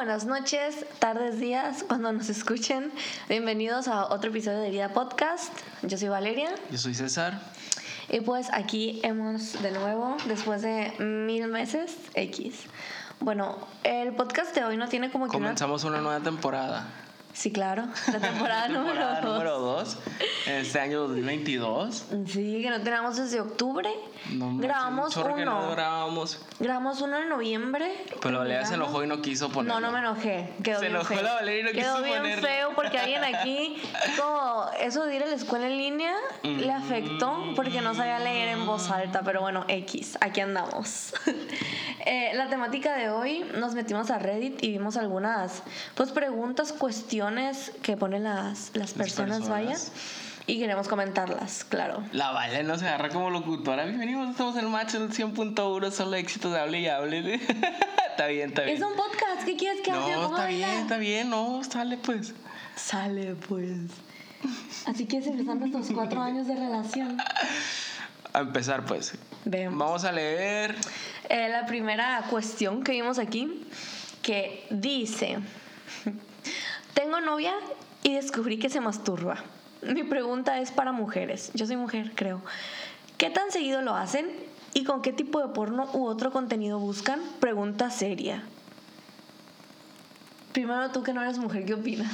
[0.00, 2.90] buenas noches, tardes, días, cuando nos escuchen.
[3.28, 5.52] Bienvenidos a otro episodio de Vida Podcast.
[5.82, 6.54] Yo soy Valeria.
[6.70, 7.38] Yo soy César.
[8.08, 12.62] Y pues aquí hemos de nuevo, después de mil meses, X.
[13.18, 16.86] Bueno, el podcast de hoy no tiene como que Comenzamos una nueva temporada.
[17.32, 17.84] Sí, claro.
[18.12, 19.98] La temporada, temporada número 2.
[20.46, 22.06] Este año 2022.
[22.26, 23.88] Sí, que no teníamos desde octubre.
[24.32, 25.36] No, grabamos uno.
[25.36, 26.40] Que no grabamos.
[26.58, 28.04] Grabamos uno en noviembre.
[28.20, 29.80] Pero Valeria se enojó y no quiso ponerlo.
[29.80, 30.52] No, no me enojé.
[30.62, 33.80] Quedó se bien enojó la Valeria y no Quedó quiso bien feo porque alguien aquí,
[34.18, 38.48] como eso de ir a la escuela en línea, le afectó porque no sabía leer
[38.48, 39.22] en voz alta.
[39.22, 41.14] Pero bueno, X, aquí andamos.
[42.06, 45.62] eh, la temática de hoy, nos metimos a Reddit y vimos algunas
[45.94, 47.19] pues preguntas, cuestiones
[47.82, 49.76] que ponen las, las, personas, vaya.
[50.46, 52.02] Y queremos comentarlas, claro.
[52.12, 53.84] La Vale no se agarra como locutora.
[53.84, 57.34] Bienvenidos, estamos en Match el 100.1, solo éxitos de hable y hable.
[58.10, 58.76] está bien, está bien.
[58.76, 59.90] Es un podcast, ¿qué quieres que?
[59.90, 62.32] No, está bien, está bien, no, sale pues.
[62.74, 63.76] Sale pues.
[64.86, 67.18] Así que empezar nuestros cuatro años de relación.
[68.32, 69.12] A empezar pues.
[69.44, 69.78] Vemos.
[69.78, 70.74] Vamos a leer.
[71.28, 73.66] Eh, la primera cuestión que vimos aquí,
[74.22, 75.38] que dice,
[76.94, 77.54] tengo novia
[78.02, 79.36] y descubrí que se masturba.
[79.82, 81.50] Mi pregunta es para mujeres.
[81.54, 82.42] Yo soy mujer, creo.
[83.18, 84.26] ¿Qué tan seguido lo hacen
[84.74, 87.20] y con qué tipo de porno u otro contenido buscan?
[87.40, 88.42] Pregunta seria.
[90.52, 92.10] Primero tú que no eres mujer, ¿qué opinas?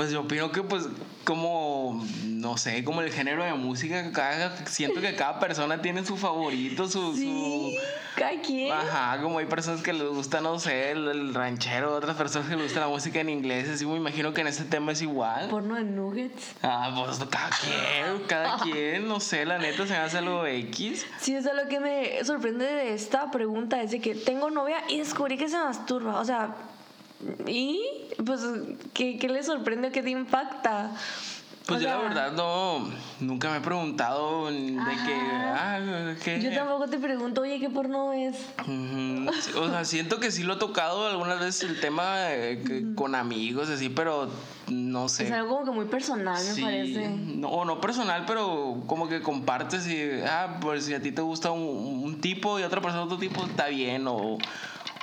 [0.00, 0.88] Pues yo opino que pues
[1.24, 6.16] como, no sé, como el género de música, cada, siento que cada persona tiene su
[6.16, 7.14] favorito, su...
[7.14, 7.76] Sí,
[8.16, 8.72] cada quien.
[8.72, 12.64] Ajá, como hay personas que les gusta, no sé, el, ranchero, otras personas que les
[12.64, 15.50] gusta la música en inglés, así me imagino que en este tema es igual.
[15.50, 16.54] Porno de nuggets.
[16.62, 21.04] Ah, pues cada quien, cada quien, no sé, la neta se me hace algo X.
[21.20, 24.78] Sí, eso es lo que me sorprende de esta pregunta, es de que tengo novia
[24.88, 26.56] y descubrí que se masturba, o sea
[27.46, 27.80] ¿Y?
[28.24, 28.40] Pues,
[28.94, 29.90] ¿qué, qué le sorprende?
[29.90, 30.92] ¿Qué te impacta?
[31.66, 32.90] Pues yo la verdad no,
[33.20, 34.76] nunca me he preguntado de
[35.06, 35.14] que,
[35.54, 36.40] ah, ¿qué?
[36.40, 38.36] Yo tampoco te pregunto, oye, ¿qué porno es?
[39.56, 42.16] O sea, siento que sí lo he tocado algunas veces el tema
[42.96, 44.28] con amigos, así, pero
[44.68, 45.26] no sé.
[45.26, 47.08] Es algo como que muy personal, me parece.
[47.08, 51.52] No, no personal, pero como que compartes y, ah, pues si a ti te gusta
[51.52, 54.38] un, un tipo y otra persona otro tipo, está bien, o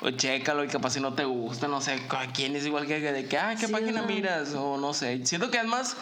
[0.02, 2.02] o chécalo y capaz si no te gusta, no sé,
[2.34, 4.54] quién es igual que de que, ah, ¿qué página miras?
[4.54, 5.26] O no sé.
[5.26, 5.98] Siento que es más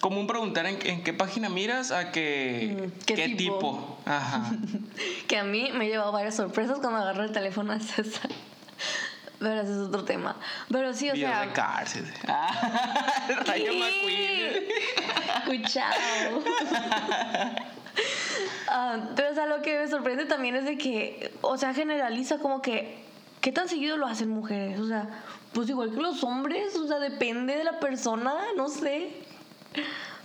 [0.00, 3.98] común preguntar en, qué página miras a que mm, qué, tipo.
[4.06, 4.50] Ajá.
[5.28, 8.30] que a mí me ha llevado varias sorpresas cuando agarro el teléfono a César.
[9.38, 10.36] Pero ese es otro tema.
[10.70, 11.46] Pero sí, o Videos sea.
[11.46, 12.04] de cárcel.
[12.28, 14.64] Ah, Rayo McQueen.
[15.46, 16.42] Escuchado.
[18.72, 22.38] Ah, pero o sea, lo que me sorprende también es de que, o sea, generaliza
[22.38, 23.02] como que,
[23.40, 24.78] ¿qué tan seguido lo hacen mujeres?
[24.78, 25.08] O sea,
[25.52, 29.10] pues igual que los hombres, o sea, depende de la persona, no sé.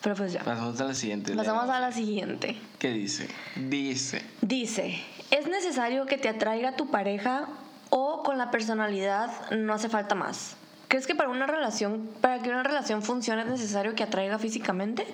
[0.01, 0.43] Pero pues ya.
[0.43, 1.33] Pasamos a la siguiente.
[1.33, 2.55] Pasamos a la siguiente.
[2.77, 3.27] ¿Qué dice?
[3.55, 4.21] Dice.
[4.41, 7.47] Dice, ¿es necesario que te atraiga tu pareja
[7.89, 10.55] o con la personalidad no hace falta más?
[10.87, 15.07] ¿Crees que para una relación, para que una relación funcione es necesario que atraiga físicamente?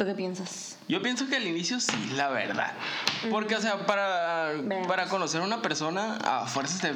[0.00, 0.78] ¿Tú qué piensas?
[0.88, 2.72] Yo pienso que al inicio sí, la verdad.
[3.30, 4.54] Porque, o sea, para,
[4.88, 6.94] para conocer a una persona, a fuerzas de.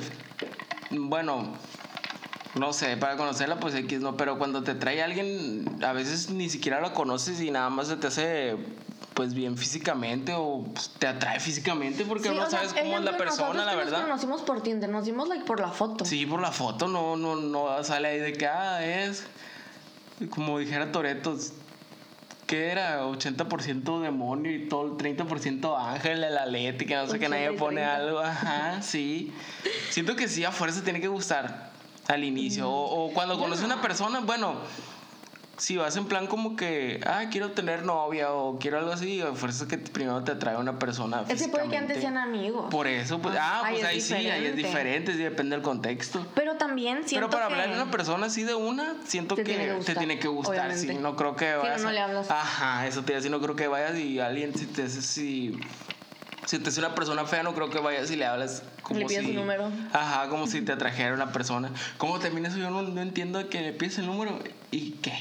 [0.89, 1.53] Bueno,
[2.55, 6.49] no sé, para conocerla, pues X no, pero cuando te trae alguien, a veces ni
[6.49, 8.57] siquiera la conoces y nada más se te hace
[9.13, 13.67] pues bien físicamente o pues, te atrae físicamente porque no sabes cómo es la persona,
[13.67, 13.99] la verdad.
[13.99, 16.07] Nos conocimos por Tinder, nos dimos like por la foto.
[16.07, 19.27] Sí, por la foto, no, no, no sale ahí de que ah, es
[20.31, 21.37] como dijera Toreto,
[22.47, 27.29] que era 80% demonio y todo el 30% ángel, el alete, que no sé que
[27.29, 28.21] nadie pone algo.
[28.21, 29.33] Ajá, sí.
[29.91, 31.71] Siento que sí, a fuerza tiene que gustar
[32.09, 32.71] al inicio.
[32.71, 34.57] O, cuando conoces a una persona, bueno,
[35.57, 39.47] si vas en plan como que, ah, quiero tener novia o quiero algo así, eso
[39.47, 41.25] es que primero te atrae una persona.
[41.29, 42.67] Es que puede que antes sean amigos.
[42.71, 46.27] Por eso, pues, ah, pues ahí sí, ahí es diferente, sí, depende del contexto.
[46.35, 49.45] Pero también siento Pero para hablar de una persona así de una, siento que
[49.85, 51.81] te tiene que gustar, sí, no creo que vayas.
[51.81, 52.31] no, no le hablas.
[52.31, 55.59] Ajá, eso te dice, no creo que vayas y alguien si te si
[56.47, 59.07] si te hace una persona fea, no creo que vayas y le hablas como le
[59.07, 59.29] pides si.
[59.29, 59.71] su número.
[59.93, 61.71] Ajá, como si te atrajera una persona.
[61.97, 62.59] ¿Cómo termina eso?
[62.59, 64.39] Yo no, no entiendo que le pides el número
[64.71, 65.15] y qué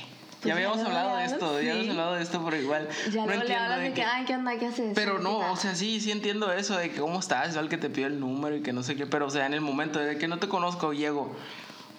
[0.44, 2.88] ya habíamos hablado de esto, ya habíamos hablado de esto, pero igual.
[3.12, 4.57] Ya no le hablas de, que, ay, ¿qué onda?
[4.57, 4.92] ¿Qué haces?
[4.95, 7.90] Pero no, o sea, sí, sí entiendo eso, de que cómo estás, igual que te
[7.90, 10.18] pido el número y que no sé qué, pero o sea, en el momento de
[10.18, 11.36] que no te conozco, llego,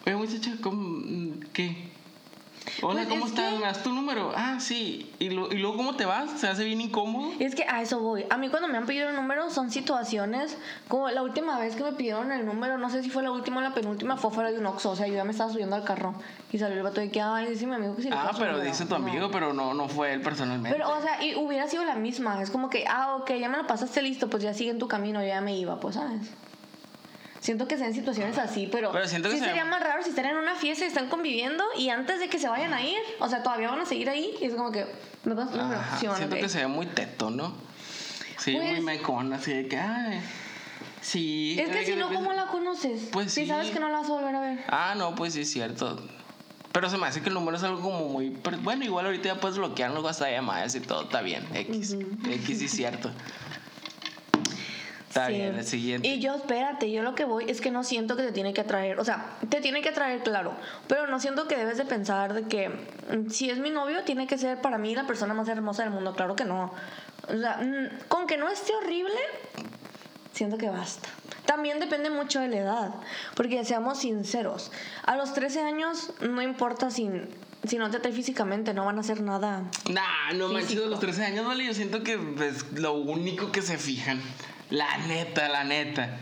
[0.06, 1.90] oye, muchacha, ¿cómo, ¿qué?
[2.82, 3.52] Hola, Pues ¿cómo es estás?
[3.52, 4.32] que- ¿Me das tu número?
[4.34, 5.10] Ah, sí.
[5.18, 6.30] ¿Y, lo- ¿Y luego cómo te vas?
[6.40, 7.32] ¿Se hace bien incómodo?
[7.38, 8.24] Es que a eso voy.
[8.30, 10.56] A mí cuando me han pedido el número son situaciones
[10.88, 13.58] como la última vez que me pidieron el número, no sé si fue la última
[13.58, 14.90] o la penúltima, fue fuera de un Oxxo.
[14.92, 16.14] O sea, yo ya me estaba subiendo al carro
[16.52, 18.64] y salió el vato de que, ay, dice mi amigo que si Ah, pero número".
[18.70, 19.06] dice tu No.
[19.08, 20.76] amigo, pero no, no fue él personalmente.
[20.76, 22.40] Pero, o sea, y hubiera sido la misma.
[22.42, 24.88] Es como que, ah, ok, ya me lo pasaste listo, pues ya sigue en tu
[24.88, 26.22] camino, yo ya me iba, pues, ¿sabes?
[27.44, 30.08] Siento que sean situaciones así, pero, Pero siento que sí se- sería más raro si
[30.08, 32.96] están en una fiesta y están conviviendo y antes de que se vayan a ir,
[33.20, 34.86] o sea, todavía van a seguir ahí y es como que,
[35.24, 35.78] ¿me pasas tu número?
[35.78, 37.52] Ajá, Sí, o no, siento que se ve muy teto, ¿no?
[38.38, 40.22] Sí, Pues- muy mecón, así de que, ay.
[41.02, 41.58] Sí.
[41.60, 43.08] Es que si no, ¿cómo la conoces?
[43.12, 43.46] Pues Si sí.
[43.46, 44.64] sabes que no la vas a volver a ver.
[44.68, 46.00] Ah, no, pues sí es cierto.
[46.72, 48.30] Pero se me hace que el número es algo como muy.
[48.62, 51.46] Bueno, igual ahorita ya puedes bloquearlo hasta llamadas y todo, está bien.
[51.54, 51.94] X.
[52.26, 53.10] X sí es cierto.
[55.14, 55.34] Está Sí.
[55.34, 56.08] bien, el siguiente.
[56.08, 58.62] Y yo, espérate, yo lo que voy es que no siento que te tiene que
[58.62, 58.98] atraer.
[58.98, 60.54] O sea, te tiene que atraer, claro.
[60.88, 64.26] Pero no siento que debes de pensar de que mm, si es mi novio, tiene
[64.26, 66.14] que ser para mí la persona más hermosa del mundo.
[66.16, 66.72] Claro que no.
[67.28, 69.14] O sea, mm, con que no esté horrible,
[70.32, 71.08] siento que basta.
[71.46, 72.90] También depende mucho de la edad.
[73.36, 74.72] Porque seamos sinceros.
[75.04, 77.08] A los 13 años, no importa si,
[77.62, 79.62] si no te atrae físicamente, no van a hacer nada.
[79.90, 80.82] Nah, no manches, Físico.
[80.86, 81.64] de los 13 años, vale.
[81.66, 82.14] Yo siento que
[82.48, 84.20] es lo único que se fijan.
[84.74, 86.16] La neta, la neta.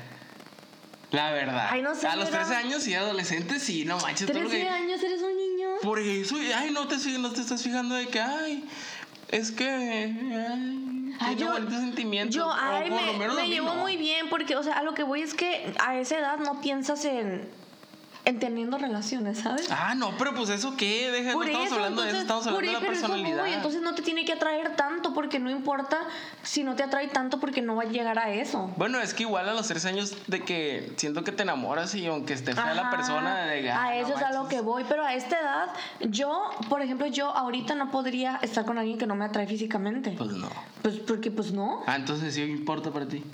[1.11, 1.69] La verdad.
[1.71, 2.45] Ay, no sé, A los mira.
[2.45, 4.27] 13 años y adolescentes, sí, no manches.
[4.27, 5.69] todo lo 13 que- años, eres un niño.
[5.83, 8.65] Por eso, ay, no te, no te estás fijando de que, ay,
[9.29, 9.69] es que.
[9.69, 12.35] Ay, Ay, tiene bonitos sentimientos.
[12.37, 13.81] Yo, ay, me, me llevo no.
[13.83, 16.61] muy bien porque, o sea, a lo que voy es que a esa edad no
[16.61, 17.49] piensas en,
[18.25, 19.69] en teniendo relaciones, ¿sabes?
[19.71, 22.73] Ah, no, pero pues eso qué, deja, no estamos hablando de eso, estamos hablando de
[22.73, 23.43] la eso personalidad.
[23.43, 25.99] voy, entonces no te tiene que atraer tanto porque no importa
[26.43, 28.71] si no te atrae tanto porque no va a llegar a eso.
[28.77, 32.07] Bueno, es que igual a los 13 años de que siento que te enamoras y
[32.07, 34.85] aunque esté fea la persona, de ah, a no eso es a lo que voy,
[34.89, 35.69] pero a esta edad,
[36.01, 40.15] yo, por ejemplo, yo ahorita no podría estar con alguien que no me atrae físicamente.
[40.17, 40.49] Pues no.
[40.83, 41.83] Pues porque, pues no.
[41.87, 43.25] Ah, entonces sí importa para ti.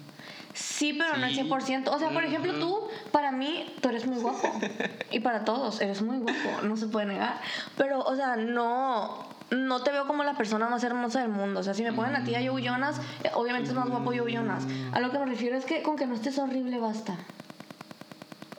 [0.58, 1.42] Sí, pero no al Sí.
[1.42, 1.88] 100%.
[1.88, 4.40] O sea, por ejemplo, tú, para mí, tú eres muy guapo.
[5.12, 6.62] y para todos, eres muy guapo.
[6.64, 7.40] No se puede negar.
[7.76, 9.26] Pero, o sea, no.
[9.50, 11.60] No te veo como la persona más hermosa del mundo.
[11.60, 14.12] O sea, si me ponen a ti a Joe Jonas, eh, obviamente es más guapo
[14.14, 14.64] Joe Jonas.
[14.92, 17.16] A lo que me refiero es que con que no estés horrible basta.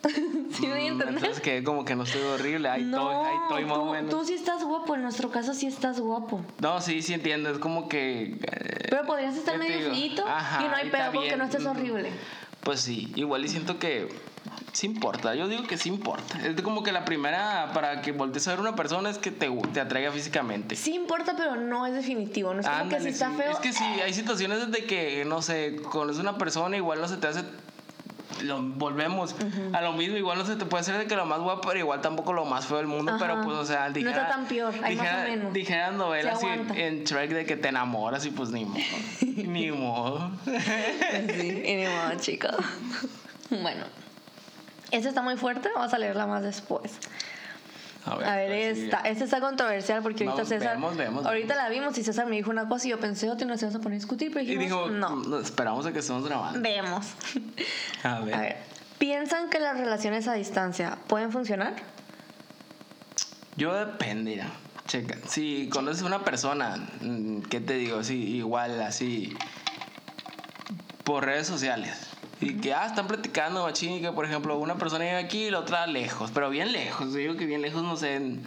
[0.53, 1.15] ¿Sí me a Mm, entender?
[1.15, 4.09] Entonces que como que no estoy horrible, ahí estoy, ahí estoy más o tú, menos.
[4.11, 4.95] tú sí estás guapo.
[4.95, 6.41] En nuestro caso sí estás guapo.
[6.61, 8.39] No, sí, sí entiendo, es como que...
[8.41, 11.27] eh, Pero podrías estar ¿qué te medio feíto y no hay está pedo con que
[11.27, 11.37] bien.
[11.39, 12.09] no estés Mm, horrible.
[12.63, 14.09] Pues sí, igual y siento que
[14.73, 16.39] sí importa, yo digo que sí importa.
[16.45, 19.49] Es como que la primera para que voltees a ver una persona es que te,
[19.73, 20.75] te atraiga físicamente.
[20.75, 22.53] Sí importa, pero no es definitivo.
[22.53, 23.37] No es como que Ándale, si está sí.
[23.37, 23.51] feo.
[23.51, 27.17] Es que sí, hay situaciones desde que, no sé, conoces una persona, igual no se
[27.17, 27.43] te hace.
[28.43, 29.35] Lo, volvemos
[29.73, 31.79] a lo mismo, igual no se te puede hacer de que lo más guapo, pero
[31.79, 33.19] igual tampoco lo más feo del mundo, Ajá.
[33.19, 35.53] pero pues, o sea, No dijera, está tan peor, hay más o dijera, menos.
[35.53, 38.79] dijera novelas en, Shrek de que te enamoras y pues ni modo.
[39.21, 40.31] ni modo.
[40.45, 42.55] Sí, y ni modo, chicos.
[43.49, 43.83] Bueno.
[44.91, 46.99] Esta está muy fuerte, vamos a leerla más después.
[48.05, 48.81] A ver, A ver, sí.
[48.83, 50.73] esta, esta está controversial porque ahorita Vamos, César.
[50.75, 51.63] vemos, vemos, ahorita vemos.
[51.63, 53.75] la vimos y César me dijo una cosa y yo pensé otra y nos íbamos
[53.79, 55.39] a poner a discutir, pero Y dijimos, dijo, no.
[55.39, 56.61] esperamos a que estemos grabando.
[56.61, 57.05] Vemos.
[58.03, 58.33] A ver.
[58.35, 58.57] A ver,
[58.97, 61.73] ¿piensan que las relaciones a distancia pueden funcionar?
[63.57, 64.47] Yo depende, mira.
[64.87, 65.17] Checa.
[65.27, 68.03] Si conoces a una persona, mm, ¿qué te digo?
[68.03, 69.35] Sí, igual, así.
[71.03, 72.08] Por redes sociales.
[72.41, 75.59] Y que, ah, están platicando, machín, que, por ejemplo, una persona vive aquí y la
[75.59, 76.31] otra lejos.
[76.33, 77.07] Pero bien lejos.
[77.11, 78.43] Yo digo que bien lejos, no sé, en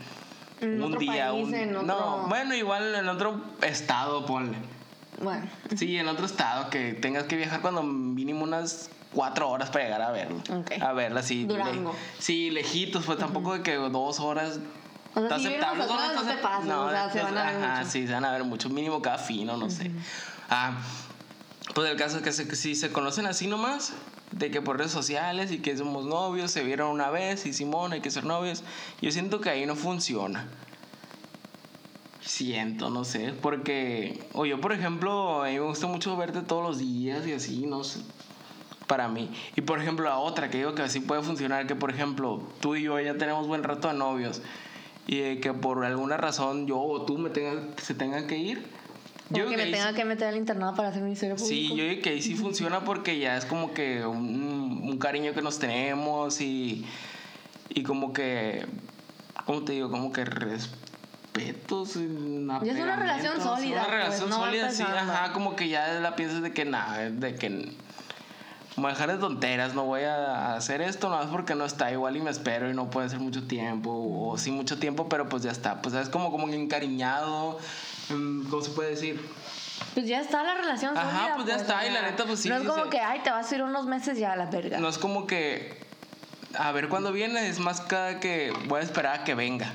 [0.60, 1.28] En un otro día.
[1.30, 4.56] país, un- en otro- No, bueno, igual en otro estado, ponle.
[5.20, 9.84] Bueno, Sí, en otro estado que tengas que viajar cuando mínimo unas cuatro horas para
[9.84, 10.38] llegar a verlo.
[10.50, 10.72] Ok.
[10.80, 11.44] A verla, sí.
[11.44, 11.92] Durango.
[11.92, 14.58] le- sí, lejitos, pues tampoco de que dos horas.
[15.14, 17.44] O sea, si aceptable, está no te acep- pases, o sea, se no, van a
[17.52, 17.90] ver ajá, mucho.
[17.90, 19.90] sí, se van a ver mucho, mínimo cada fino, no sé.
[20.48, 20.78] Ah,
[21.74, 23.92] pues el caso es que, se- si se conocen así nomás,
[24.30, 27.92] de que por redes sociales y que somos novios, se vieron una vez y Simón,
[27.92, 28.64] hay que ser novios,
[29.00, 30.48] yo siento que ahí no funciona.
[32.20, 36.62] Siento, no sé, porque, o yo por ejemplo, a mí me gusta mucho verte todos
[36.62, 38.00] los días y así, no sé,
[38.86, 39.32] para mí.
[39.56, 42.76] Y por ejemplo, la otra que digo que así puede funcionar, que por ejemplo, tú
[42.76, 44.40] y yo ya tenemos buen rato de novios
[45.08, 48.81] y eh, que por alguna razón yo o tú me tengas, se tengan que ir.
[49.32, 51.68] Como Yo que me tenga sí- que meter al internado para hacer un historia Sí,
[51.68, 51.76] público.
[51.76, 55.42] yo digo que ahí sí funciona porque ya es como que un, un cariño que
[55.42, 56.86] nos tenemos y,
[57.70, 58.66] y como que,
[59.46, 59.90] ¿cómo te digo?
[59.90, 61.84] Como que respeto.
[61.86, 65.12] sin Ya es una relación sólida, Una pues, relación no va sólida, sí, empezando.
[65.12, 67.72] ajá, como que ya la piensas de que nada, de que
[68.76, 71.90] voy a dejar de tonteras, no voy a hacer esto nada más porque no está
[71.92, 75.28] igual y me espero y no puede ser mucho tiempo o sí mucho tiempo, pero
[75.28, 75.80] pues ya está.
[75.82, 77.58] Pues es como, como encariñado,
[78.50, 79.20] ¿cómo se puede decir?
[79.94, 80.96] Pues ya está la relación.
[80.96, 83.20] Ajá, sólida, pues ya está, y la neta, pues sí, No es como que, ay,
[83.22, 84.78] te vas a ir unos meses ya a la verga.
[84.78, 85.76] No es como que,
[86.58, 89.72] a ver cuándo viene, es más cada que voy a esperar a que venga.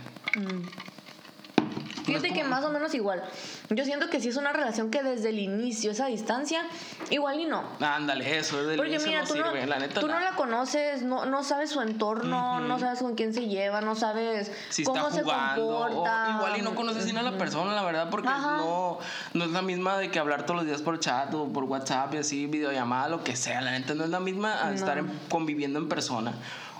[2.07, 3.21] Fíjate que más o menos igual.
[3.69, 6.63] Yo siento que si es una relación que desde el inicio, esa distancia,
[7.09, 7.63] igual y no.
[7.79, 9.99] Ándale, eso del Porque inicio mira, no tú, sirve, no, la neta.
[9.99, 13.81] tú no la conoces, no, no sabes su entorno, no sabes con quién se lleva,
[13.81, 15.55] no sabes si cómo está jugando.
[15.55, 16.33] se o comporta.
[16.37, 18.57] igual y no conoces ni a la persona, la verdad, porque Ajá.
[18.57, 18.99] no,
[19.33, 22.13] no es la misma de que hablar todos los días por chat o por WhatsApp
[22.13, 23.59] y así, videollamada, lo que sea.
[23.61, 26.33] La neta no es la misma a estar en- conviviendo en persona.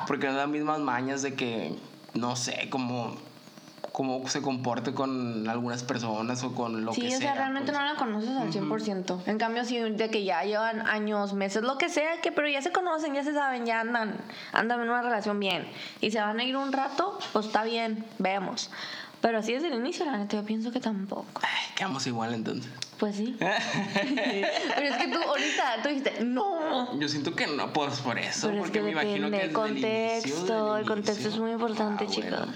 [0.08, 1.76] Porque no es las mismas mañas de que,
[2.14, 3.18] no sé, como
[3.98, 7.34] cómo se comporte con algunas personas o con lo Sí, que o sea, sea.
[7.34, 7.80] realmente pues.
[7.80, 9.22] no la conoces al 100%.
[9.26, 12.62] En cambio, sí, de que ya llevan años, meses, lo que sea, que pero ya
[12.62, 14.16] se conocen, ya se saben, ya andan,
[14.54, 15.68] andan en una relación bien.
[16.00, 18.70] Y se van a ir un rato, pues está bien, vemos.
[19.20, 21.42] Pero así desde el inicio, la neta, yo pienso que tampoco.
[21.42, 22.72] Ay, quedamos igual entonces.
[23.00, 23.36] Pues sí.
[23.40, 27.00] pero es que tú ahorita, tú dijiste, no.
[27.00, 29.42] Yo siento que no, pues por eso, Pero es porque que me imagino que el
[29.46, 32.48] inicio, contexto, del el contexto es muy importante, Ah, chicos.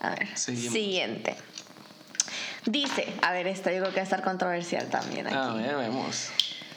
[0.00, 0.72] A ver, Seguimos.
[0.72, 1.36] siguiente.
[2.66, 5.36] Dice, a ver, esta yo creo que va a estar controversial también aquí.
[5.36, 6.30] A ver, vemos.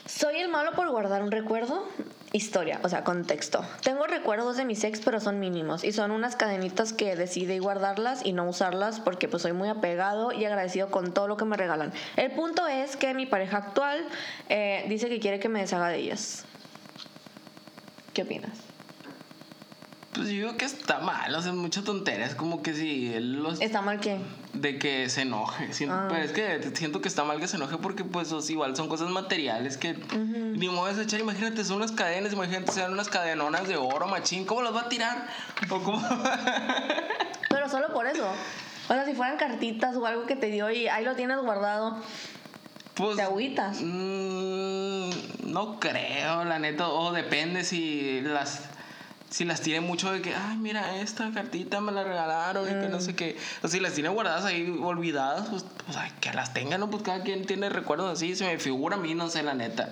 [0.06, 1.88] Soy el malo por guardar un recuerdo.
[2.32, 3.64] Historia, o sea, contexto.
[3.82, 5.82] Tengo recuerdos de mis ex, pero son mínimos.
[5.82, 10.30] Y son unas cadenitas que decidí guardarlas y no usarlas porque pues soy muy apegado
[10.30, 11.92] y agradecido con todo lo que me regalan.
[12.16, 14.06] El punto es que mi pareja actual
[14.48, 16.44] eh, dice que quiere que me deshaga de ellas.
[18.14, 18.69] ¿Qué opinas?
[20.12, 22.26] Pues yo digo que está mal, o sea, mucha tontería.
[22.26, 23.60] Es como que si él los.
[23.60, 24.18] ¿Está mal qué?
[24.54, 25.72] De que se enoje.
[25.72, 26.08] Siento, Ah.
[26.10, 28.74] Pero es que siento que está mal que se enoje porque, pues, o sea, igual
[28.74, 31.20] son cosas materiales que ni modo de echar.
[31.20, 34.44] Imagínate, son unas cadenas, imagínate, sean unas cadenonas de oro, machín.
[34.46, 35.28] ¿Cómo las va a tirar?
[35.70, 36.02] O cómo.
[37.48, 38.26] Pero solo por eso.
[38.88, 41.98] O sea, si fueran cartitas o algo que te dio y ahí lo tienes guardado.
[42.94, 43.80] Pues, ¿Te agüitas?
[43.80, 45.10] mm,
[45.52, 46.88] no creo, la neta.
[46.88, 48.64] O depende si las.
[49.30, 52.88] Si las tiene mucho de que, ay, mira, esta cartita me la regalaron y que
[52.88, 52.90] Mm.
[52.90, 53.36] no sé qué.
[53.62, 56.90] O si las tiene guardadas ahí olvidadas, pues, pues ay, que las tengan, ¿no?
[56.90, 58.34] Pues cada quien tiene recuerdos así.
[58.34, 59.90] Se me figura a mí, no sé, la neta.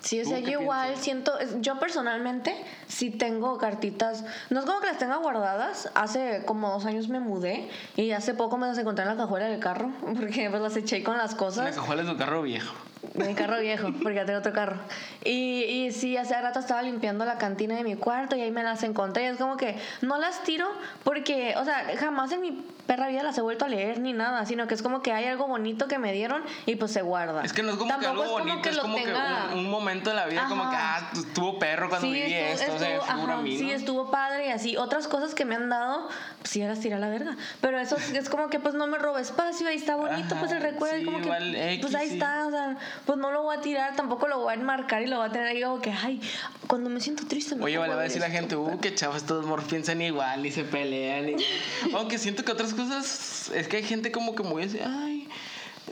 [0.00, 1.04] Sí, o ¿Tú sea, yo igual piensas?
[1.04, 2.54] siento, yo personalmente
[2.86, 7.18] sí tengo cartitas, no es como que las tenga guardadas, hace como dos años me
[7.18, 10.76] mudé y hace poco me las encontré en la cajuela del carro, porque pues las
[10.76, 12.72] eché con las La cosas, cajuela es tu carro viejo.
[13.14, 14.76] Mi carro viejo, porque ya tengo otro carro.
[15.24, 18.62] Y, y sí, hace rato estaba limpiando la cantina de mi cuarto y ahí me
[18.62, 20.66] las encontré, y es como que no las tiro
[21.04, 24.46] porque, o sea, jamás en mi perra vida las he vuelto a leer ni nada,
[24.46, 27.42] sino que es como que hay algo bonito que me dieron y pues se guarda.
[27.44, 29.48] Es que no es como que Tampoco algo es como bonito, que es como tenga-
[29.48, 30.96] que un, un momento de la vida, como que, Ajá.
[30.96, 33.42] ah, tu- estuvo perro cuando Sí, viví estuvo, esto, o sea, estuvo- figura a ajá,
[33.42, 33.70] mí, sí, ¿no?
[33.72, 34.76] estuvo padre y así.
[34.78, 37.36] Otras cosas que me han dado, pues sí, las tiré a la verga.
[37.60, 40.52] Pero eso es, como que pues no me roba espacio, ahí está bonito, Ajá, pues
[40.52, 42.14] el recuerdo, sí, como igual, que X, pues ahí sí.
[42.14, 42.76] está, o sea,
[43.06, 45.32] pues no lo voy a tirar, tampoco lo voy a enmarcar y lo voy a
[45.32, 46.20] tener ahí como que, ay,
[46.66, 49.24] cuando me siento triste me Oye, vale, va a decir la gente, uh, que chavos,
[49.24, 51.28] todos morros piensan igual y se pelean.
[51.30, 51.36] Y...
[51.94, 55.28] Aunque siento que otras cosas, es que hay gente como que muy así, ay,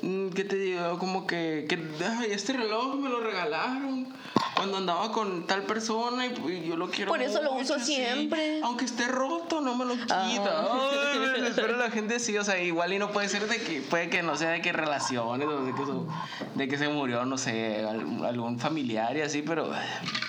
[0.02, 0.98] mm, ¿qué te digo?
[0.98, 4.08] Como que, que ay, este reloj me lo regalaron
[4.56, 7.74] cuando andaba con tal persona y, pues, yo lo quiero Por eso lo mucho, uso
[7.74, 7.94] así.
[7.94, 8.60] siempre.
[8.62, 10.26] Aunque esté roto, no me lo quita.
[10.26, 10.90] Ah.
[11.12, 13.82] Ay, me desespera la gente así, o sea, igual y no puede ser de que,
[13.82, 16.08] puede que no sea de que relaciones o de que, su-
[16.54, 19.70] de que se murió, no sé, al- algún familiar y así, pero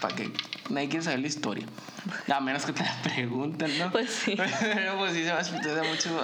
[0.01, 0.29] para que
[0.69, 1.65] nadie quiere saber la historia.
[2.33, 3.91] A menos que te la pregunten, ¿no?
[3.91, 4.35] Pues sí.
[4.61, 6.21] Pero pues sí se me apetece mucho.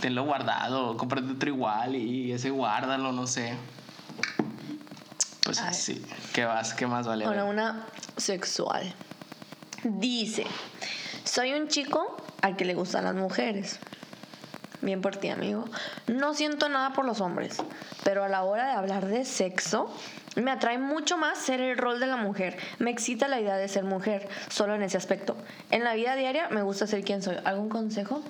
[0.00, 3.56] Tenlo guardado, cómprate otro igual y ese guárdalo, no sé.
[5.46, 5.74] Pues Ay.
[5.74, 6.02] sí,
[6.34, 6.74] ¿qué vas?
[6.74, 7.24] ¿Qué más vale?
[7.24, 7.86] Ahora una
[8.16, 8.92] sexual.
[9.84, 10.44] Dice,
[11.22, 13.78] soy un chico al que le gustan las mujeres.
[14.82, 15.64] Bien por ti, amigo.
[16.08, 17.58] No siento nada por los hombres,
[18.02, 19.88] pero a la hora de hablar de sexo,
[20.34, 22.58] me atrae mucho más ser el rol de la mujer.
[22.80, 25.36] Me excita la idea de ser mujer, solo en ese aspecto.
[25.70, 27.36] En la vida diaria me gusta ser quien soy.
[27.44, 28.20] ¿Algún consejo?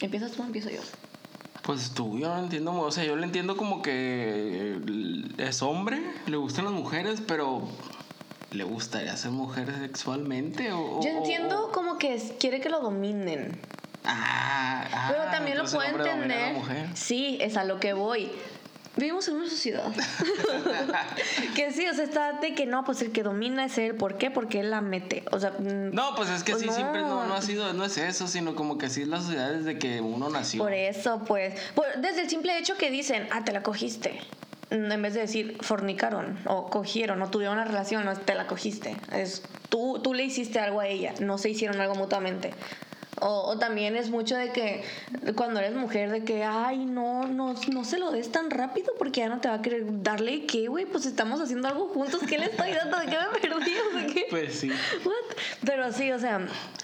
[0.00, 0.80] ¿Empiezas tú o empiezo yo?
[1.62, 4.78] Pues tú, yo no entiendo, o sea, yo le entiendo como que
[5.38, 7.68] es hombre, le gustan las mujeres, pero
[8.50, 10.72] ¿le gustaría ser mujer sexualmente?
[10.72, 13.60] O, Yo entiendo o- como que quiere que lo dominen.
[14.06, 16.56] Ah, ah, Pero también lo puedo entender.
[16.94, 18.32] Sí, es a lo que voy.
[19.00, 19.90] Vivimos en una sociedad
[21.54, 23.94] que sí, o sea, está de que no, pues el que domina es él.
[23.94, 24.30] ¿Por qué?
[24.30, 25.24] Porque él la mete.
[25.32, 27.26] O sea, mm, No, pues es que Pues sí, siempre no, no.
[27.26, 30.00] no ha sido, no es eso, sino como que así es la sociedad desde que
[30.00, 30.62] uno nació.
[30.62, 31.54] por eso, pues.
[31.74, 34.20] por- desde el simple hecho que dicen, ah, te la cogiste.
[34.70, 38.46] mm, en vez de decir fornicaron o cogieron o tuvieron una relación, no te la
[38.46, 38.96] cogiste.
[39.12, 42.54] Es tú, tú le hiciste algo a ella, no se hicieron algo mutuamente.
[43.20, 44.82] O, o también es mucho de que
[45.36, 49.20] cuando eres mujer, de que, ay, no, no, no se lo des tan rápido porque
[49.20, 52.38] ya no te va a querer darle qué, güey, pues estamos haciendo algo juntos, ¿qué
[52.38, 52.98] le estoy dando?
[52.98, 53.72] ¿De qué me perdí?
[53.78, 54.26] ¿O de qué?
[54.30, 54.70] Pues sí.
[55.04, 55.36] What?
[55.66, 56.38] Pero sí, o sea,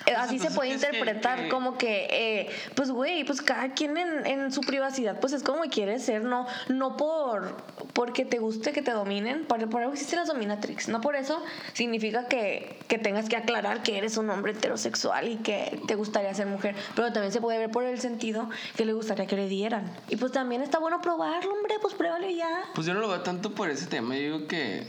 [0.07, 3.41] eh, así se entonces, puede ¿crees que- interpretar que- como que, eh, pues, güey, pues
[3.41, 7.57] cada quien en, en su privacidad, pues es como quiere ser, no, no por
[7.93, 11.43] porque te guste que te dominen, por, por algo existe las dominatrix, no por eso
[11.73, 16.26] significa que, que tengas que aclarar que eres un hombre heterosexual y que te gustaría
[16.35, 19.49] ser mujer, pero también se puede ver por el sentido que le gustaría que le
[19.49, 19.91] dieran.
[20.09, 22.49] Y pues también está bueno probarlo, hombre, pues pruébalo ya.
[22.75, 24.15] Pues yo no lo veo tanto por ese tema.
[24.17, 24.87] Yo digo que.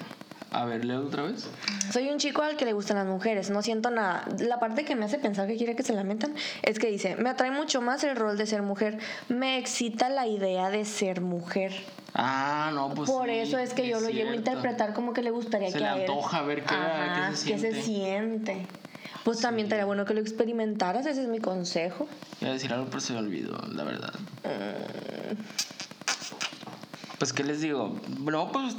[0.50, 1.46] A ver, leo otra vez.
[1.92, 4.24] Soy un chico al que le gustan las mujeres, no siento nada.
[4.40, 7.18] La parte que me hace pensar que quiere que se la metan es que dice,
[7.18, 11.20] me atrae mucho más el rol de ser mujer, me excita la idea de ser
[11.20, 11.74] mujer.
[12.14, 13.10] Ah, no, pues.
[13.10, 15.74] Por sí, eso es que yo lo llevo a interpretar como que le gustaría Se
[15.74, 18.66] que le a antoja ver qué- Ajá, qué se qué se siente.
[19.24, 22.08] Pues también estaría bueno que lo experimentaras, ese es mi consejo.
[22.42, 24.14] Iba a decir algo, pero se me olvidó, la verdad.
[24.44, 25.36] Mm.
[27.18, 28.00] Pues, ¿qué les digo?
[28.20, 28.76] No, pues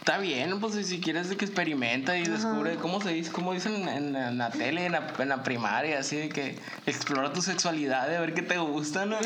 [0.00, 3.30] está bien, pues si quieres de que experimenta y descubre, ¿cómo se dice?
[3.30, 5.98] ¿Cómo dicen en, en la tele, en la, en la primaria?
[6.00, 9.18] Así de que explora tu sexualidad, de ver qué te gusta, ¿no?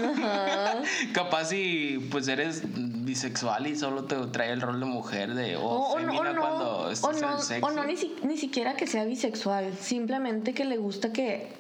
[1.15, 5.61] Capaz si pues eres bisexual y solo te trae el rol de mujer de, o
[5.63, 7.67] O, o no, o no, cuando o estás en no, el sexo.
[7.67, 11.53] o no ni, si- ni siquiera que sea bisexual, simplemente que le gusta que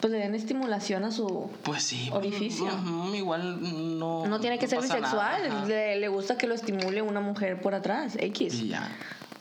[0.00, 1.50] pues le den estimulación a su...
[1.62, 2.08] Pues sí.
[2.12, 2.68] Orificio.
[3.14, 4.26] igual no.
[4.26, 8.16] No tiene que ser bisexual, le, le gusta que lo estimule una mujer por atrás,
[8.18, 8.54] X.
[8.54, 8.88] Y ya.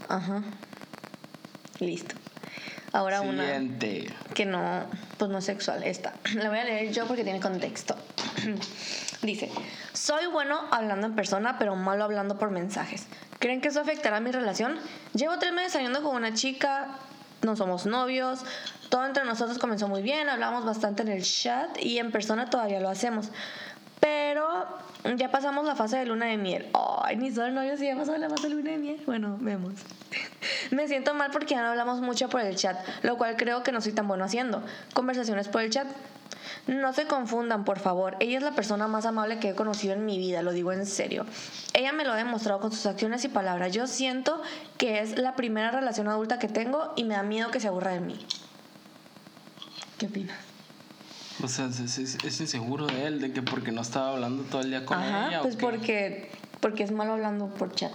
[0.10, 0.44] Ajá.
[1.80, 2.16] Listo.
[2.94, 4.08] Ahora una Siguiente.
[4.34, 4.86] que no,
[5.18, 6.14] pues no es sexual, esta.
[6.36, 7.96] La voy a leer yo porque tiene contexto.
[9.22, 9.52] Dice,
[9.94, 13.08] soy bueno hablando en persona, pero malo hablando por mensajes.
[13.40, 14.80] ¿Creen que eso afectará mi relación?
[15.14, 16.98] Llevo tres meses saliendo con una chica,
[17.42, 18.42] no somos novios,
[18.90, 22.80] todo entre nosotros comenzó muy bien, hablamos bastante en el chat y en persona todavía
[22.80, 23.30] lo hacemos.
[24.00, 24.68] Pero
[25.16, 26.68] ya pasamos la fase de luna de miel.
[26.74, 29.02] Ay, ni son novios y ya pasó la fase de luna de miel.
[29.06, 29.74] Bueno, vemos.
[30.72, 33.72] Me siento mal porque ya no hablamos mucho por el chat, lo cual creo que
[33.72, 34.64] no soy tan bueno haciendo.
[34.94, 35.88] Conversaciones por el chat.
[36.68, 38.18] No se confundan, por favor.
[38.20, 40.86] Ella es la persona más amable que he conocido en mi vida, lo digo en
[40.86, 41.26] serio.
[41.74, 43.72] Ella me lo ha demostrado con sus acciones y palabras.
[43.74, 44.42] Yo siento
[44.78, 47.92] que es la primera relación adulta que tengo y me da miedo que se aburra
[47.92, 48.26] de mí.
[49.98, 50.38] ¿Qué opinas?
[51.44, 54.62] O sea, es, es- es inseguro de él, de que porque no estaba hablando todo
[54.62, 55.40] el día con Ajá, ella.
[55.40, 57.92] ¿o pues porque, porque es malo hablando por chat.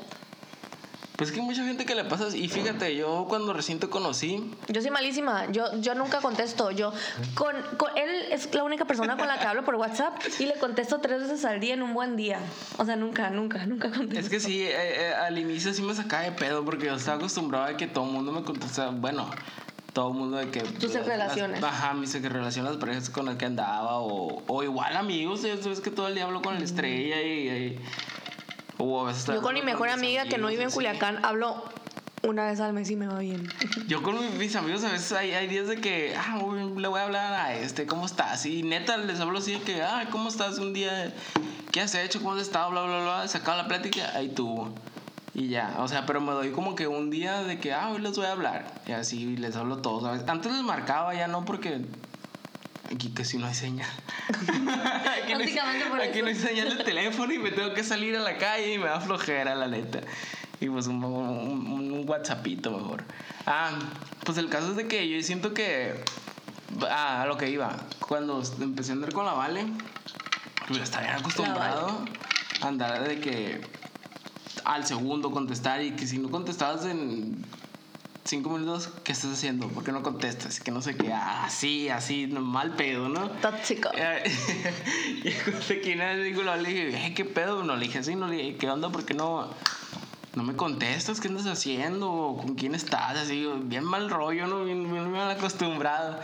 [1.22, 2.36] Pues que hay mucha gente que le pasa.
[2.36, 6.72] Y fíjate, yo cuando recién te conocí, Yo soy malísima, yo, yo nunca contesto.
[6.72, 6.92] Yo
[7.36, 10.54] con, con- él es la única persona con la que hablo por WhatsApp y le
[10.54, 12.40] contesto tres veces al día en un buen día.
[12.78, 14.18] O sea, nunca, nunca, nunca contesto.
[14.18, 17.18] es que sí, eh, eh, al inicio sí me sacaba de pedo porque yo estaba
[17.18, 18.90] acostumbrado a que todo el mundo me contestara.
[18.90, 19.30] Bueno,
[19.92, 20.62] todo el mundo de que.
[20.62, 21.62] Tus las- relaciones.
[21.62, 23.98] ajá, mis relaciones, las parejas con las que andaba.
[24.00, 27.48] O, o igual amigos, ya sabes que todo el día hablo con la estrella y.
[27.48, 27.80] y-
[28.82, 30.70] o a veces Yo con mi mejor amiga que no vive en.
[30.70, 31.64] Culiacán hablo
[32.22, 33.48] una vez al mes y me va bien.
[33.88, 36.88] Yo con mi- mis amigos a veces hay, hay días de que, ah, uy, le
[36.88, 38.46] voy a hablar a este, ¿cómo estás?
[38.46, 40.58] Y neta les hablo así de que, ah, ¿cómo estás?
[40.58, 41.12] Un día,
[41.72, 42.20] ¿qué has hecho?
[42.20, 42.70] ¿Cómo has estado?
[42.70, 43.28] Bla, bla, bla.
[43.28, 44.72] Se acaba la plática, ahí tuvo.
[45.34, 48.00] Y ya, o sea, pero me doy como que un día de que, ah, hoy
[48.02, 48.66] les voy a hablar.
[48.86, 50.02] Y así les hablo todos.
[50.04, 50.22] ¿sabes?
[50.28, 51.80] Antes les marcaba, ya no, porque
[52.94, 53.88] aquí casi no hay señal.
[54.28, 55.58] aquí no hay-
[56.08, 56.22] aquí eso.
[56.22, 58.86] no hay señal de teléfono y me tengo que salir a la calle y me
[58.86, 60.00] da flojera, la neta.
[60.60, 63.04] Y pues un, un, un WhatsAppito mejor.
[63.46, 63.70] Ah,
[64.24, 65.94] pues el caso es de que yo siento que.
[66.88, 67.76] Ah, a lo que iba.
[68.00, 69.66] Cuando empecé a andar con la Vale,
[70.66, 72.04] pues ya estaba bien acostumbrado
[72.60, 73.60] a andar de que
[74.64, 77.44] al segundo contestar y que si no contestabas en
[78.24, 79.68] cinco minutos, ¿qué estás haciendo?
[79.68, 80.60] ¿Por qué no contestas?
[80.60, 83.30] Que no sé qué, ah, así, así, no, mal pedo, ¿no?
[83.30, 83.90] Tóxico.
[85.24, 87.62] Y cuando que una vez le dije, "Eh, ¿qué pedo?
[87.62, 88.90] No le dije así, no le dije, ¿qué onda?
[88.90, 89.48] ¿Por qué no,
[90.34, 91.20] no me contestas?
[91.20, 92.36] ¿Qué andas haciendo?
[92.40, 93.16] ¿Con quién estás?
[93.16, 94.64] Así, bien mal rollo, ¿no?
[94.64, 96.18] Bien, bien mal acostumbrado.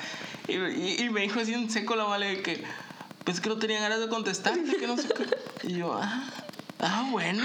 [0.49, 2.65] Y, y- y me dijo así en seco la vale que,
[3.25, 5.69] pues que no tenía ganas de contestarte, que no sé qué.
[5.69, 6.33] Y yo, ah,
[6.81, 7.45] ah, bueno.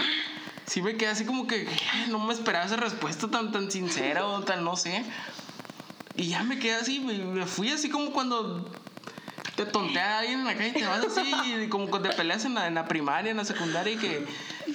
[0.65, 1.67] Sí me quedé así como que "Eh,
[2.09, 5.03] no me esperaba esa respuesta tan, tan sincera o tan, no sé.
[6.15, 8.69] Y ya me quedé así, me, me fui así como cuando
[9.55, 11.31] te tontea a alguien en la calle y te vas así,
[11.63, 14.25] y como cuando te peleas en la, en la primaria, en la secundaria y que,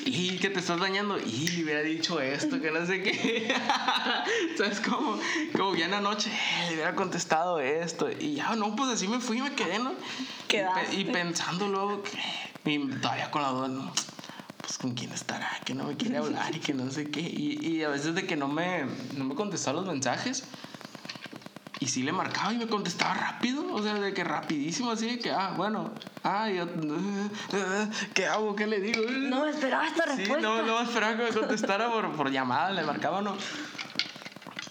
[0.05, 1.19] y que te estás dañando.
[1.19, 3.55] Y le hubiera dicho esto, que no sé qué.
[4.57, 4.81] ¿Sabes?
[4.81, 5.19] Como,
[5.57, 8.09] como ya en la noche, "Eh, le hubiera contestado esto.
[8.11, 9.93] Y ya, no, pues así me fui y me quedé, ¿no?
[9.93, 10.95] Y, Quedaste.
[10.97, 12.19] y pensando luego que,
[12.71, 13.93] y todavía con la duda, ¿no?
[14.69, 17.21] Pues con quién estará, que no me quiere hablar y que no sé qué.
[17.23, 18.85] Y, y a veces de que no me,
[19.17, 20.45] no me contestaba los mensajes.
[21.81, 25.19] Y sí le marcaba y me contestaba rápido, o sea, de que rapidísimo, así de
[25.21, 25.91] que, ah, bueno,
[26.23, 26.67] ah, yo,
[28.15, 28.55] ¿qué hago?
[28.57, 29.01] ¿Qué le digo?
[29.11, 30.47] No me esperaba esta Sí, respuesta.
[30.47, 33.39] no, no esperaba que me contestara por, por llamada, le marcaba o no.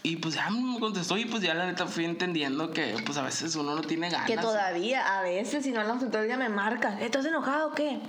[0.03, 3.23] Y pues ya me contestó y pues ya la neta fui entendiendo que pues a
[3.23, 4.27] veces uno no tiene ganas.
[4.27, 6.99] Que todavía, a veces, si no hablamos en todo el día, me marca.
[7.01, 7.99] ¿Estás enojado o qué?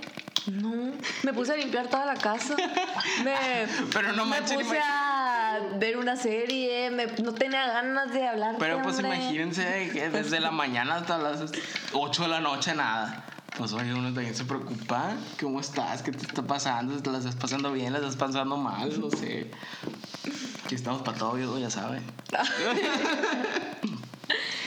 [0.47, 0.91] No.
[1.23, 2.55] Me puse a limpiar toda la casa.
[3.23, 3.35] Me,
[3.91, 6.89] Pero no me manches, puse a ver una serie.
[6.91, 8.55] Me, no tenía ganas de hablar.
[8.59, 11.51] Pero pues imagínense que desde la mañana hasta las
[11.91, 13.25] 8 de la noche nada.
[13.57, 15.13] Pues oye, uno también se preocupa.
[15.39, 16.01] ¿Cómo estás?
[16.01, 17.01] ¿Qué te está pasando?
[17.01, 17.91] ¿Te la estás pasando bien?
[17.91, 18.99] ¿La estás pasando mal?
[18.99, 19.51] No sé.
[20.63, 22.03] Aquí estamos para todo, ya saben.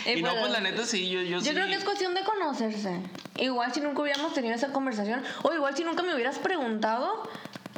[0.06, 1.50] Y no, pues la neta sí, yo, yo, Yo sí.
[1.50, 3.00] creo que es cuestión de conocerse.
[3.36, 7.28] Igual si nunca hubiéramos tenido esa conversación, o igual si nunca me hubieras preguntado,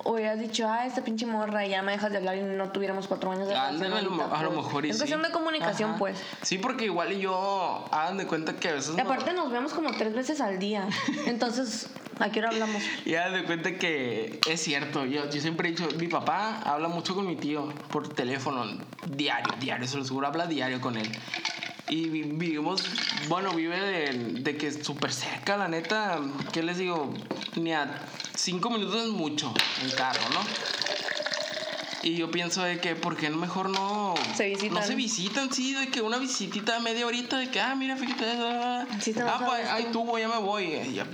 [0.04, 3.30] hubieras dicho, ah, esta pinche morra, ya me dejas de hablar y no tuviéramos cuatro
[3.32, 3.92] años de relación.
[3.92, 5.00] a lo, a lo mejor y Es sí.
[5.02, 5.98] cuestión de comunicación, Ajá.
[5.98, 6.18] pues.
[6.42, 8.94] Sí, porque igual y yo, hagan de cuenta que a veces.
[8.94, 10.88] Y no- aparte nos vemos como tres veces al día.
[11.26, 12.82] Entonces, ¿a qué hora hablamos?
[13.06, 15.06] Y hagan de cuenta que es cierto.
[15.06, 18.64] Yo, yo siempre he dicho, mi papá habla mucho con mi tío por teléfono,
[19.06, 21.08] diario, diario, se lo seguro, habla diario con él.
[21.88, 22.88] Y vi- vivimos,
[23.28, 26.20] bueno, vive de, de que es súper cerca, la neta.
[26.52, 27.14] ¿Qué les digo?
[27.56, 28.00] Ni a
[28.34, 30.46] cinco minutos es mucho en carro, ¿no?
[32.02, 34.74] Y yo pienso de que, ¿por qué mejor no Se visitan.
[34.74, 38.24] No se visitan, sí, de que una visitita media horita, de que, ah, mira, fíjate,
[38.30, 40.64] ah, Sí, ah, pues, ay, tú, ya me voy.
[40.72, 41.04] Eh,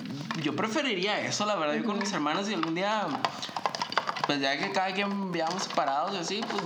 [0.43, 3.07] Yo preferiría eso, la verdad, yo con mis hermanas y algún día,
[4.27, 6.63] pues ya que cada quien viajamos separados y así, pues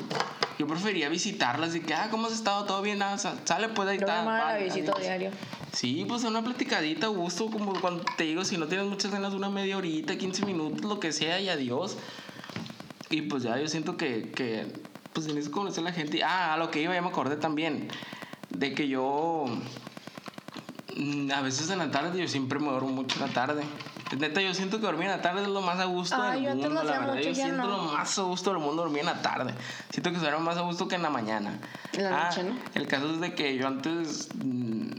[0.59, 2.65] yo preferiría visitarlas y que, ah, ¿cómo has estado?
[2.65, 3.03] ¿Todo bien?
[3.03, 4.25] Ah, sa- sale, pues ahí está.
[4.25, 5.01] la visito adiós.
[5.01, 5.31] diario.
[5.73, 9.49] Sí, pues una platicadita, gusto, como cuando te digo, si no tienes muchas ganas, una
[9.51, 11.97] media horita, 15 minutos, lo que sea, y adiós.
[13.11, 14.67] Y pues ya yo siento que, que
[15.13, 16.23] pues tienes que conocer a la gente.
[16.23, 17.89] Ah, a lo que iba, ya me acordé también,
[18.51, 19.47] de que yo,
[20.97, 23.65] mm, a veces en la tarde, yo siempre me duermo mucho en la tarde.
[24.19, 26.59] Neta, yo siento que dormir en la tarde es lo más a gusto Ay, del
[26.61, 27.15] yo mundo, la verdad.
[27.15, 27.69] mucho, yo siento no.
[27.69, 29.55] lo más a gusto del mundo dormir en la tarde.
[29.91, 31.59] Siento que duerme más a gusto que en la mañana.
[31.93, 32.57] En la Ah, noche, ¿no?
[32.75, 34.93] El caso es de que yo antes mm,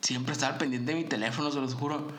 [0.00, 2.12] siempre estaba pendiente de mi teléfono, se los juro.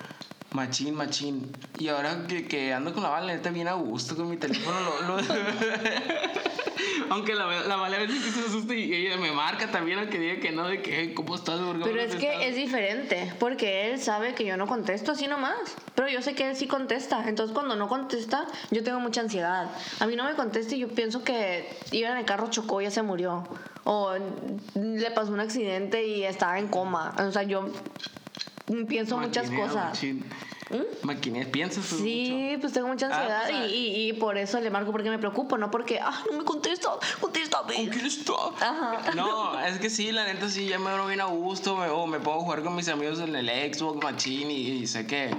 [0.52, 1.54] Machín, machín.
[1.78, 4.78] Y ahora que, que ando con la Vale, neta, bien a gusto con mi teléfono.
[5.06, 5.24] Lo, lo-
[7.10, 10.18] Aunque la, la Vale a veces sí se asusta y ella me marca también, aunque
[10.18, 11.60] diga que no, de que, "Hey, ¿cómo estás?
[11.60, 15.12] ¿Por qué Pero es contestas?" que es diferente, porque él sabe que yo no contesto
[15.12, 15.56] así nomás.
[15.94, 17.28] Pero yo sé que él sí contesta.
[17.28, 19.70] Entonces, cuando no contesta, yo tengo mucha ansiedad.
[20.00, 22.86] A mí no me contesta y yo pienso que iba en el carro, chocó y
[22.86, 23.48] ya se murió.
[23.84, 24.14] O
[24.76, 27.14] le pasó un accidente y estaba en coma.
[27.20, 27.68] O sea, yo
[28.88, 30.02] pienso muchas cosas.
[30.72, 31.06] ¿Mm?
[31.06, 32.02] Maquinea, piensas pues, mucho.
[32.04, 33.68] Sí, pues tengo mucha ansiedad Ah, pues, ah.
[33.68, 36.44] y, y- y por eso le marco porque me preocupo, no porque, ah, no me
[36.44, 36.90] contesta,
[37.22, 37.76] contéstame.
[37.76, 38.34] ¿Con quién está?
[38.62, 39.12] Ajá.
[39.16, 42.08] No, es que sí, la neta sí, ya me veo bien a gusto, me, o
[42.08, 45.30] me puedo jugar con mis amigos en el Xbox Machine y, y sé que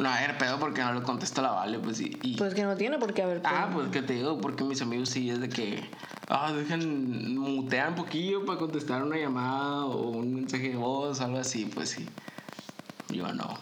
[0.00, 2.18] no a haber pedo porque no le contesto a la Vale, pues y...
[2.22, 3.70] y- Pues que no tiene por qué haber ah, pena.
[3.72, 5.80] pues que te digo, porque mis amigos sí es de que...
[6.28, 11.38] Ah, dejan, mutean un poquillo para contestar una llamada o un mensaje de voz, algo
[11.38, 12.08] así, pues sí.
[13.08, 13.58] Yo no.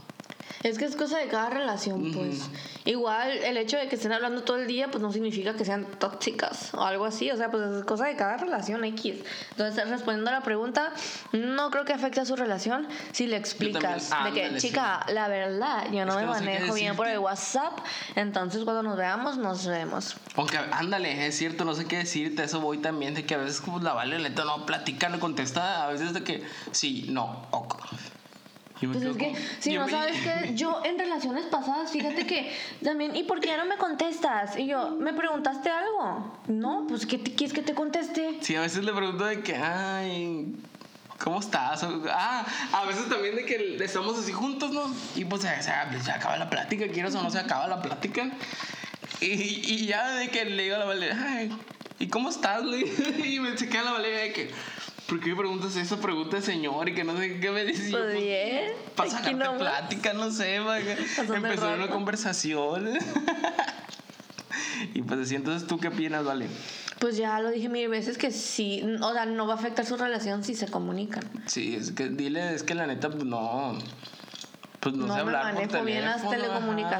[0.62, 2.48] Es que es cosa de cada relación, pues.
[2.86, 5.84] Igual el hecho de que estén hablando todo el día, pues no significa que sean
[5.98, 7.30] tóxicas o algo así.
[7.30, 9.16] O sea, pues es cosa de cada relación X.
[9.50, 10.94] Entonces, respondiendo a la pregunta,
[11.32, 15.28] no creo que afecte a su relación si le explicas también, de que, chica, la
[15.28, 17.18] verdad, yo no Es me no sé manejo bien por el.
[17.18, 17.80] WhatsApp.
[18.16, 20.16] Entonces, cuando nos veamos, nos vemos.
[20.36, 23.60] Aunque, ándale, es cierto, no sé qué decirte, eso voy también, de que a veces
[23.60, 27.84] como la Vale, neta, no platica, no contesta, a veces de que sí, no, ok.
[28.84, 31.90] Y me Pues es que, si yo no me- sabes que yo en relaciones pasadas,
[31.90, 34.56] fíjate que también, ¿y por qué ya no me contestas?
[34.58, 36.38] Y yo, ¿me preguntaste algo?
[36.48, 38.38] No, pues ¿qué te, quieres que te conteste?
[38.40, 40.54] Sí, a veces le pregunto de que, ay,
[41.22, 41.82] ¿cómo estás?
[42.10, 44.92] Ah, a veces también de que estamos así juntos, ¿no?
[45.16, 48.30] Y pues se, se- se acaba la plática, quieras o no se acaba la plática.
[49.20, 51.50] Y, y ya de que le digo a la Valeria, ay,
[51.98, 52.62] ¿y cómo estás?
[53.24, 54.50] Y me se queda la Valeria de que,
[55.14, 56.88] ¿por qué me preguntas esa pregunta, señor?
[56.88, 59.60] Y que no sé qué me yo, Pues bien, Para sacarte nomás.
[59.60, 62.88] plática, no sé, empezar una conversación.
[64.94, 66.48] y pues así, entonces, ¿tú qué opinas, Vale?
[66.98, 69.96] Pues ya lo dije mil veces que sí, o sea, no va a afectar su
[69.96, 71.22] relación si se comunican.
[71.46, 73.78] Sí, es que dile, es que la neta, pues no.
[74.80, 76.96] Pues no, No, sé me hablar por manejo bien las teléfono, ajá.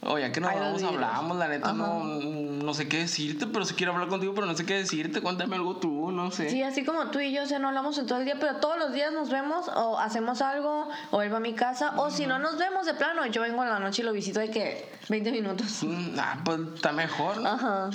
[0.00, 0.12] Telecomunicaciones.
[0.12, 0.82] O ya que nos vidrios.
[0.94, 4.56] hablamos, la neta, no, no sé qué decirte, pero sí quiero hablar contigo, pero no
[4.56, 5.20] sé qué decirte.
[5.20, 6.48] Cuéntame algo tú, no sé.
[6.50, 8.56] Sí, así como tú y yo, o sea, no hablamos en todo el día, pero
[8.56, 12.10] todos los días nos vemos o hacemos algo, o él va a mi casa, o
[12.10, 14.50] si no nos vemos de plano, yo vengo en la noche y lo visito de
[14.50, 15.82] que 20 minutos.
[15.82, 17.48] Mm, Ah, pues está mejor, ¿no?
[17.50, 17.90] Ajá.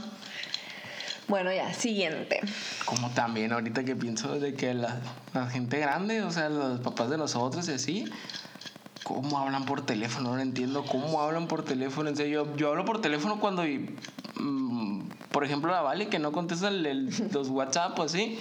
[1.27, 2.39] Bueno, ya, siguiente.
[2.85, 4.97] Como también ahorita que pienso de que la,
[5.33, 8.05] la gente grande, o sea, los papás de nosotros y así,
[9.05, 10.33] ¿cómo hablan por teléfono?
[10.35, 12.09] No entiendo cómo hablan por teléfono.
[12.09, 13.63] En serio, yo, yo hablo por teléfono cuando,
[14.35, 18.39] mm, por ejemplo, la Vale, que no contesta el- el- los WhatsApp o así,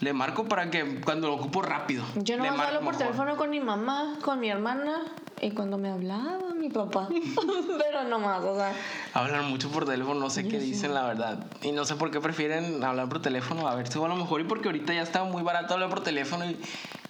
[0.00, 2.02] le marco para que cuando lo ocupo rápido.
[2.16, 2.96] Yo no hablo por mejor.
[2.96, 5.02] teléfono con mi mamá, con mi hermana
[5.42, 7.08] y cuando me hablaba mi papá.
[7.78, 8.72] pero no más, o sea.
[9.14, 11.46] Hablan mucho por teléfono, no sé qué dicen, la verdad.
[11.62, 13.66] Y no sé por qué prefieren hablar por teléfono.
[13.68, 16.02] A ver si a lo mejor y porque ahorita ya está muy barato hablar por
[16.02, 16.60] teléfono y,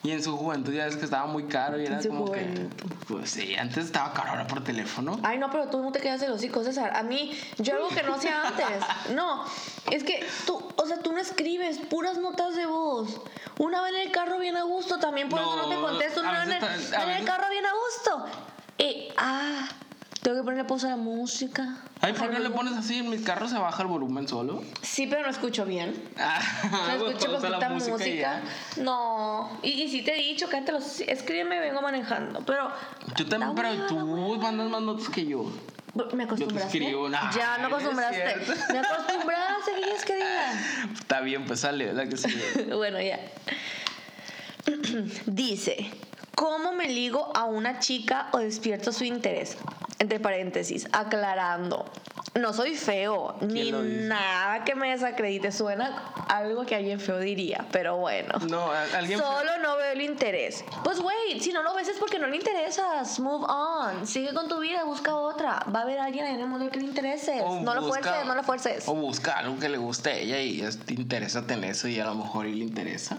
[0.02, 2.68] y en su juventud ya ves que estaba muy caro y era como juventud.
[2.86, 2.90] que.
[3.06, 5.18] Pues sí, antes estaba caro hablar por teléfono.
[5.22, 6.96] Ay, no, pero tú no te quedas de los hocico, César.
[6.96, 8.66] A mí, yo algo que no hacía antes.
[9.14, 9.44] No,
[9.90, 13.20] es que tú, o sea, tú no escribes puras notas de voz.
[13.58, 16.20] Una vez en el carro bien a gusto, también por eso no te contesto.
[16.20, 18.26] Una vez en, el- en el carro bien a gusto.
[18.80, 19.68] Y, ah,
[20.22, 21.76] tengo que ponerle pausa a la música.
[22.00, 22.98] Ay, ¿por qué le pones así?
[22.98, 24.62] En mi carro se baja el volumen solo.
[24.82, 25.94] Sí, pero no escucho bien.
[26.18, 28.40] Ah, No pues escucho poquita música.
[28.76, 28.80] y.
[28.80, 29.58] No.
[29.62, 31.00] Y, y si te he dicho, cállate los.
[31.00, 32.40] Escríbeme, vengo manejando.
[32.46, 32.70] Pero.
[33.16, 33.96] Yo también, pero tú
[34.40, 35.44] mandas más notas que yo.
[36.14, 36.78] ¿Me acostumbraste?
[36.78, 38.24] escribo, nah, ya me acostumbraste.
[38.72, 40.52] Me acostumbraste, ¿qué quieres que diga?
[40.94, 42.28] Está bien, pues sale, la que sí.
[42.72, 43.18] bueno, ya.
[45.26, 45.90] Dice,
[46.34, 49.56] ¿cómo me ligo a una chica o despierto su interés?
[49.98, 51.84] Entre paréntesis, aclarando.
[52.34, 55.50] No soy feo, ni nada que me desacredite.
[55.50, 58.38] Suena algo que alguien feo diría, pero bueno.
[58.48, 59.18] No, alguien.
[59.18, 60.64] Solo no veo el interés.
[60.84, 63.18] Pues, güey, si no lo ves es porque no le interesas.
[63.18, 64.06] Move on.
[64.06, 65.64] Sigue con tu vida, busca otra.
[65.74, 67.42] Va a haber alguien en el mundo que le intereses.
[67.44, 68.84] o no lo fuerces, no lo fuerces.
[68.86, 72.04] O busca algo que le guste a ella y te interesa en eso y a
[72.04, 73.18] lo mejor y le interesa.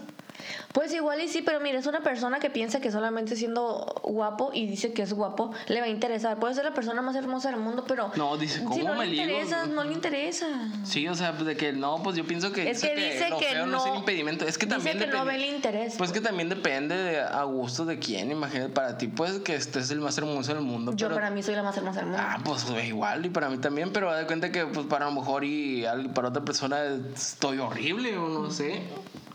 [0.72, 4.50] Pues igual y sí, pero mira, es una persona que piensa que solamente siendo guapo
[4.54, 6.38] y dice que es guapo le va a interesar.
[6.38, 9.06] Puede ser la persona más hermosa del mundo, pero No, dice, si ¿cómo no me
[9.06, 10.46] le interesa, no le interesa.
[10.84, 13.38] Sí, o sea, pues de que no, pues yo pienso que, Es que dice lo
[13.38, 14.46] que feo no, es no- un impedimento.
[14.46, 17.20] Es que dice también que no depende- ve el interés, Pues que también depende de
[17.20, 18.30] a gusto de quién.
[18.30, 20.92] Imagínate, para ti, pues que este es el más hermoso del mundo.
[20.96, 22.22] Yo pero- para mí soy la más hermosa del mundo.
[22.26, 25.44] Ah, pues igual, y para mí también, pero da cuenta que pues para lo mejor
[25.44, 26.82] y para otra persona
[27.14, 28.82] estoy horrible o no sé.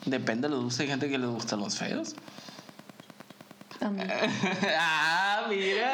[0.05, 0.79] Depende de los gustos.
[0.81, 2.15] Hay gente que les gustan los feos.
[3.91, 4.01] Mí.
[4.79, 5.91] ah, mira.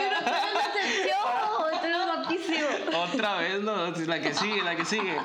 [2.16, 2.68] Guapísimo.
[3.12, 5.18] Otra vez, no, la que sigue, la que sigue.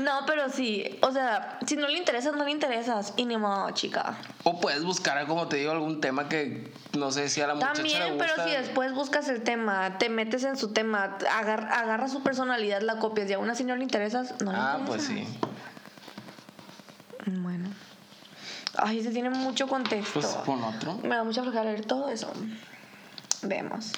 [0.00, 0.98] No, pero sí.
[1.02, 3.14] O sea, si no le interesas, no le interesas.
[3.16, 4.16] Y ni modo, chica.
[4.44, 7.72] O puedes buscar, como te digo, algún tema que no sé si a la muchacha
[7.82, 8.32] le También, gusta.
[8.36, 12.82] pero si después buscas el tema, te metes en su tema, agar- agarras su personalidad,
[12.82, 14.86] la copias y aún así no le interesas, no le Ah, interesa.
[14.86, 15.26] pues sí.
[17.26, 17.70] Bueno.
[18.78, 20.20] Ay, ese tiene mucho contexto.
[20.20, 20.94] Pues pon otro.
[21.02, 22.32] Me da mucha flojera leer todo eso.
[23.42, 23.92] Vemos.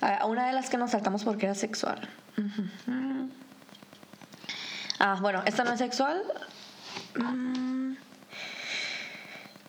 [0.00, 2.08] A una de las que nos saltamos porque era sexual.
[4.98, 6.22] Ah, bueno, esta no es sexual.
[7.14, 7.94] Mm.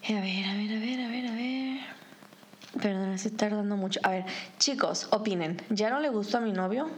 [0.05, 1.79] A ver, a ver, a ver, a ver, a ver.
[2.81, 3.99] Perdón, estoy tardando mucho.
[4.03, 4.25] A ver,
[4.57, 5.61] chicos, opinen.
[5.69, 6.89] ¿Ya no le gustó a mi novio?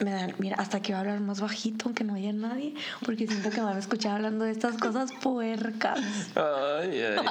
[0.00, 3.26] Me dan, mira, hasta que voy a hablar más bajito, aunque no haya nadie, porque
[3.26, 5.98] siento que me van a escuchar hablando de estas cosas puercas.
[6.36, 7.26] Ay, ay.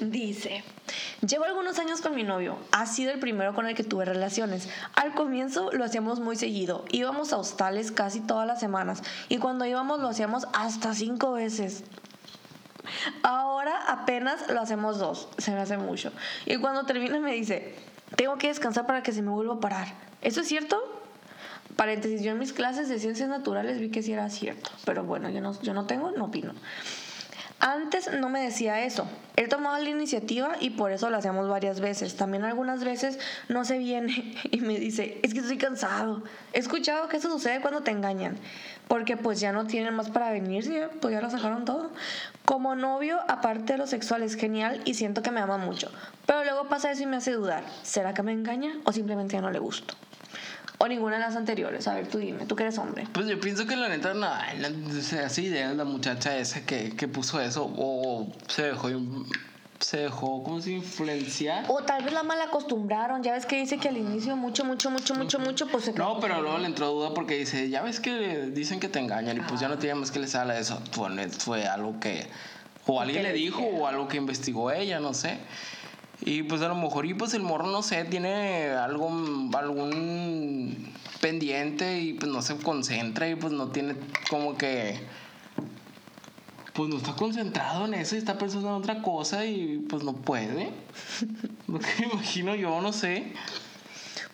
[0.00, 0.62] Dice,
[1.26, 2.56] llevo algunos años con mi novio.
[2.70, 4.68] Ha sido el primero con el que tuve relaciones.
[4.94, 6.84] Al comienzo lo hacíamos muy seguido.
[6.92, 9.02] Íbamos a hostales casi todas las semanas.
[9.28, 11.82] Y cuando íbamos lo hacíamos hasta cinco veces.
[13.24, 15.28] Ahora apenas lo hacemos dos.
[15.38, 16.12] Se me hace mucho.
[16.46, 17.74] Y cuando termina me dice,
[18.16, 19.88] tengo que descansar para que se me vuelva a parar.
[20.22, 21.03] ¿Eso es cierto?
[21.76, 24.70] Paréntesis, yo en mis clases de ciencias naturales vi que sí era cierto.
[24.84, 26.52] Pero bueno, yo no, yo no tengo, no opino.
[27.66, 29.08] Antes no me decía eso.
[29.36, 32.14] Él tomaba la iniciativa y por eso lo hacíamos varias veces.
[32.14, 36.22] También algunas veces no se viene y me dice, es que estoy cansado.
[36.52, 38.36] He escuchado que eso sucede cuando te engañan.
[38.86, 41.90] Porque pues ya no tienen más para venirse, pues ya lo sacaron todo.
[42.44, 45.90] Como novio, aparte de lo sexual, es genial y siento que me ama mucho.
[46.26, 47.64] Pero luego pasa eso y me hace dudar.
[47.82, 49.94] ¿Será que me engaña o simplemente ya no le gusto?
[50.84, 51.88] O ninguna de las anteriores.
[51.88, 53.06] A ver, tú dime, tú que eres hombre.
[53.14, 54.28] Pues yo pienso que la neta, no,
[55.00, 58.90] sea, así idea la muchacha esa que, que puso eso, o se dejó,
[59.80, 60.84] se dejó, ¿cómo se dice?
[60.86, 61.64] influenciar.
[61.68, 63.22] O tal vez la mal acostumbraron.
[63.22, 66.20] Ya ves que dice que al inicio mucho, mucho, mucho, mucho, mucho, pues se No,
[66.20, 69.40] pero luego le entró duda porque dice, ya ves que dicen que te engañan y
[69.40, 70.82] pues ya no tiene más que le sale eso.
[70.92, 72.28] Fue, fue algo que
[72.86, 75.38] o alguien le dijo o algo que investigó ella, no sé.
[76.22, 79.10] Y pues a lo mejor, y pues el morro, no sé, tiene algo,
[79.54, 83.96] algún pendiente y pues no se concentra y pues no tiene
[84.28, 85.00] como que
[86.74, 90.12] pues no está concentrado en eso y está pensando en otra cosa y pues no
[90.12, 90.72] puede.
[91.68, 93.32] Lo que imagino yo, no sé.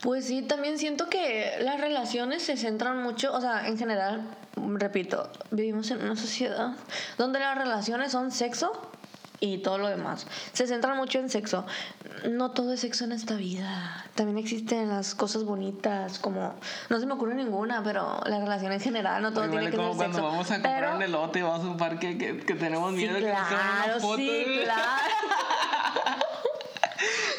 [0.00, 4.22] Pues sí, también siento que las relaciones se centran mucho, o sea, en general,
[4.56, 6.74] repito, vivimos en una sociedad
[7.18, 8.72] donde las relaciones son sexo
[9.40, 10.26] y todo lo demás.
[10.52, 11.64] Se centran mucho en sexo.
[12.28, 14.04] No todo es sexo en esta vida.
[14.14, 16.54] También existen las cosas bonitas, como
[16.90, 19.76] no se me ocurre ninguna, pero la relación en general, no todo Igual tiene que
[19.78, 20.30] como ser cuando sexo.
[20.30, 23.14] vamos a comprar pero, un elote y vamos a un parque que, que tenemos miedo
[23.14, 24.16] de que nos tomen una claro, foto.
[24.16, 24.80] sí, claro.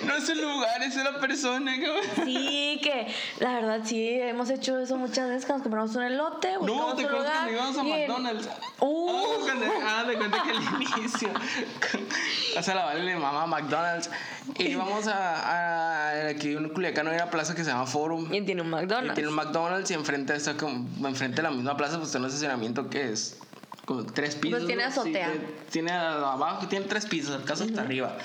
[0.05, 1.71] No es el lugar, es la persona.
[1.79, 2.25] cabrón.
[2.25, 3.07] Sí, que
[3.39, 6.53] la verdad sí, hemos hecho eso muchas veces cuando compramos un elote.
[6.61, 8.49] No, te un acuerdas cuando íbamos a y McDonald's.
[8.79, 9.09] Uh.
[9.09, 11.29] Ah, cuando- ah, de cuenta que al inicio.
[12.57, 14.09] o sea, la vale le mama a McDonald's.
[14.57, 18.33] Y íbamos a, a aquí en Culiacán hay una plaza que se llama Forum.
[18.33, 19.13] Y tiene un Y McDonald's.
[19.15, 22.29] tiene un McDonald's y enfrente está como enfrente de la misma plaza pues tiene un
[22.29, 23.37] estacionamiento que es
[23.85, 24.59] como tres pisos.
[24.59, 24.91] Pues tiene ¿no?
[24.91, 25.31] Sí, azotea.
[25.31, 28.17] que tiene abajo, tiene tres pisos, el caso hasta arriba.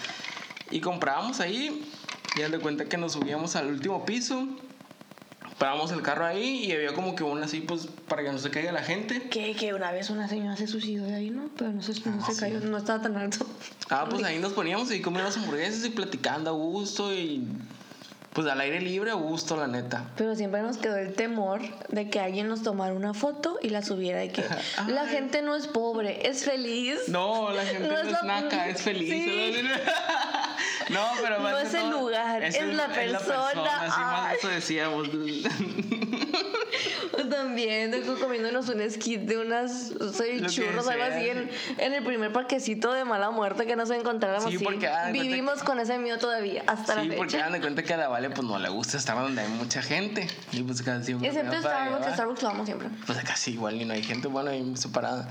[0.70, 1.87] Y comprábamos ahí
[2.37, 4.46] y de cuenta que nos subíamos al último piso.
[5.59, 8.50] Parábamos el carro ahí y había como que una así pues para que no se
[8.50, 9.22] caiga la gente.
[9.31, 11.48] Que, que una vez una señora se suicidó de ahí, ¿no?
[11.57, 13.46] Pero no se, no se cayó, no estaba tan alto.
[13.88, 17.46] Ah, pues ahí nos poníamos y comíamos hamburguesas y platicando a gusto y
[18.35, 20.11] pues al aire libre a gusto, la neta.
[20.14, 23.81] Pero siempre nos quedó el temor de que alguien nos tomara una foto y la
[23.81, 24.44] subiera y que
[24.88, 27.09] la gente no es pobre, es feliz.
[27.09, 29.09] No, la gente No no, es naca, es feliz.
[29.09, 29.62] Sí.
[30.90, 33.81] No, pero No es el lugar, es la persona.
[33.81, 34.37] Así más Ay.
[34.38, 35.09] eso decíamos.
[37.31, 42.92] También, comiéndonos un skit de unas soy churros, algo así, en, en el primer parquecito
[42.92, 44.51] de mala muerte que nos encontráramos.
[44.51, 47.83] Sí, porque, ah, Vivimos con ese miedo todavía, hasta Sí, la porque dan de cuenta
[47.83, 50.29] que a la Vale pues no le gusta estar donde hay mucha gente.
[50.53, 51.12] Y pues casi.
[51.12, 52.12] Excepto Starbucks.
[52.14, 52.88] Starbucks lo vamos siempre.
[53.07, 55.29] Pues acá sí, igual y no hay gente, bueno, ahí separada.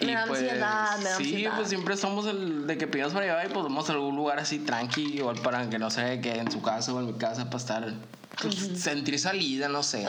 [0.00, 1.56] Me da ansiedad, me da sí, ansiedad.
[1.56, 4.38] pues siempre somos el de que pedimos para allá y pues vamos a algún lugar
[4.38, 7.46] así tranqui, igual para que no se quede en su casa o en mi casa
[7.46, 7.94] para estar,
[8.40, 10.06] pues, sentir salida, no sé.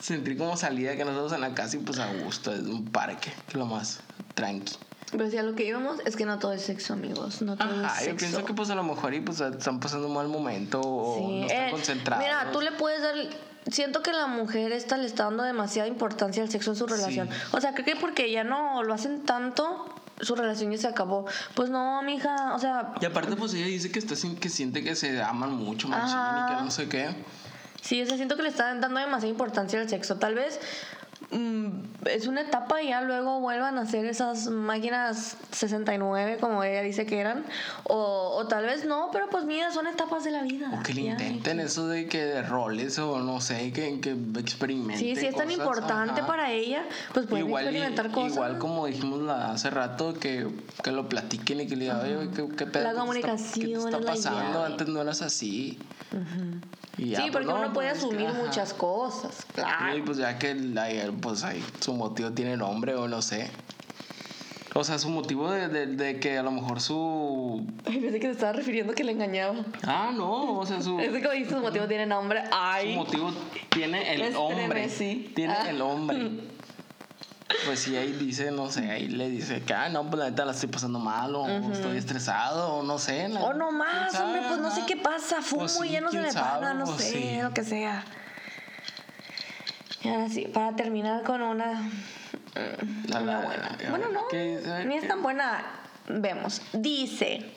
[0.00, 3.30] Sentir como salida que nosotros en la casa y pues a gusto, es un parque,
[3.46, 4.00] que es lo más
[4.34, 4.76] tranqui.
[5.10, 7.40] Pero sí, a lo que íbamos es que no todo es sexo, amigos.
[7.40, 8.16] No todo Ajá, es yo sexo.
[8.16, 11.40] pienso que pues a lo mejor y pues están pasando un mal momento o Sí,
[11.40, 12.24] no están eh, concentrados.
[12.24, 13.14] Mira, tú le puedes dar.
[13.70, 17.28] Siento que la mujer esta le está dando demasiada importancia al sexo en su relación.
[17.52, 21.26] O sea, creo que porque ya no lo hacen tanto, su relación ya se acabó.
[21.54, 24.94] Pues no, mija, o sea, Y aparte pues ella dice que está que siente que
[24.94, 27.08] se aman mucho, machín, y que no sé qué.
[27.82, 30.16] sí, o sea, siento que le están dando demasiada importancia al sexo.
[30.16, 30.60] Tal vez
[32.06, 37.04] es una etapa y ya luego vuelvan a hacer esas máquinas 69, como ella dice
[37.04, 37.44] que eran.
[37.84, 40.70] O, o tal vez no, pero pues mira, son etapas de la vida.
[40.72, 41.10] O que le ya.
[41.12, 44.98] intenten eso de que de roles o no sé, que, que experimenten.
[44.98, 46.26] Sí, si es tan importante ajá.
[46.26, 48.32] para ella, pues pueden Igual, y- experimentar cosas.
[48.32, 50.48] igual como dijimos la- hace rato, que,
[50.82, 52.66] que lo platiquen y que le digan, oye, ¿qué, qué pedo?
[52.66, 54.64] La ¿Qué te está- comunicación ¿Qué te está pasando?
[54.64, 55.78] Antes no eras así.
[56.96, 58.38] Y ya, sí, pues, porque no, uno puede pues, asumir ajá.
[58.44, 59.96] muchas cosas, claro.
[59.96, 60.88] Y pues ya que la-
[61.20, 63.50] pues ahí su motivo tiene nombre o no sé.
[64.74, 67.66] O sea, su motivo de, de, de que a lo mejor su...
[67.86, 69.56] Ay, pensé que te estaba refiriendo que le engañaba.
[69.82, 71.00] Ah, no, o sea, su...
[71.00, 72.42] Es que como dices, su motivo tiene nombre.
[72.44, 72.94] Su Ay.
[72.94, 73.32] motivo
[73.70, 74.84] tiene el Me hombre.
[74.84, 75.32] estremecí.
[75.34, 75.70] Tiene Ah.
[75.70, 76.30] el hombre.
[77.64, 80.44] Pues sí, ahí dice, no sé, ahí le dice que, ah, no, pues la neta
[80.44, 83.26] la estoy pasando mal, o estoy estresado, o no sé.
[83.28, 85.40] la- O no más, hombre, pues no sé qué pasa.
[85.42, 87.38] Fumo Pues sí, y ya no se me no pues sé, sí.
[87.42, 88.04] lo que sea.
[90.02, 91.90] Y ahora sí, para terminar con una.
[93.08, 93.76] La- una la- buena.
[93.82, 94.20] la- Bueno, no,
[94.86, 95.62] ni es tan buena.
[96.08, 96.62] Vemos.
[96.72, 97.50] Dice: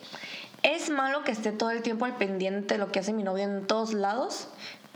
[0.62, 3.44] Es malo que esté todo el tiempo al pendiente de lo que hace mi novio
[3.44, 4.48] en todos lados.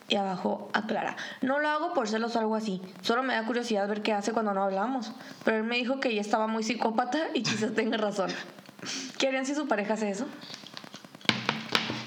[0.09, 3.89] Y abajo aclara, no lo hago por celos o algo así, solo me da curiosidad
[3.89, 5.11] ver qué hace cuando no hablamos.
[5.45, 8.31] Pero él me dijo que ya estaba muy psicópata y quizás tenga razón.
[9.19, 10.27] ¿Qué harían si su pareja hace eso?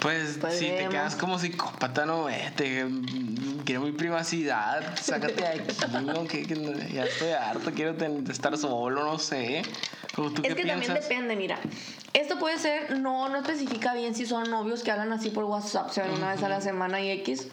[0.02, 5.48] Pues, Pues si te quedas como psicópata, no, vete, mm, quiero mi privacidad, sácate de
[5.48, 6.56] aquí, no, que, que
[6.94, 9.62] ya estoy harto, quiero ten- estar solo, no sé.
[10.16, 11.60] ¿Cómo tú Es qué que también depende, mira.
[12.14, 15.92] Esto puede ser, no, no especifica bien si son novios que hablan así por WhatsApp,
[15.92, 17.48] se ven una vez a la semana y X.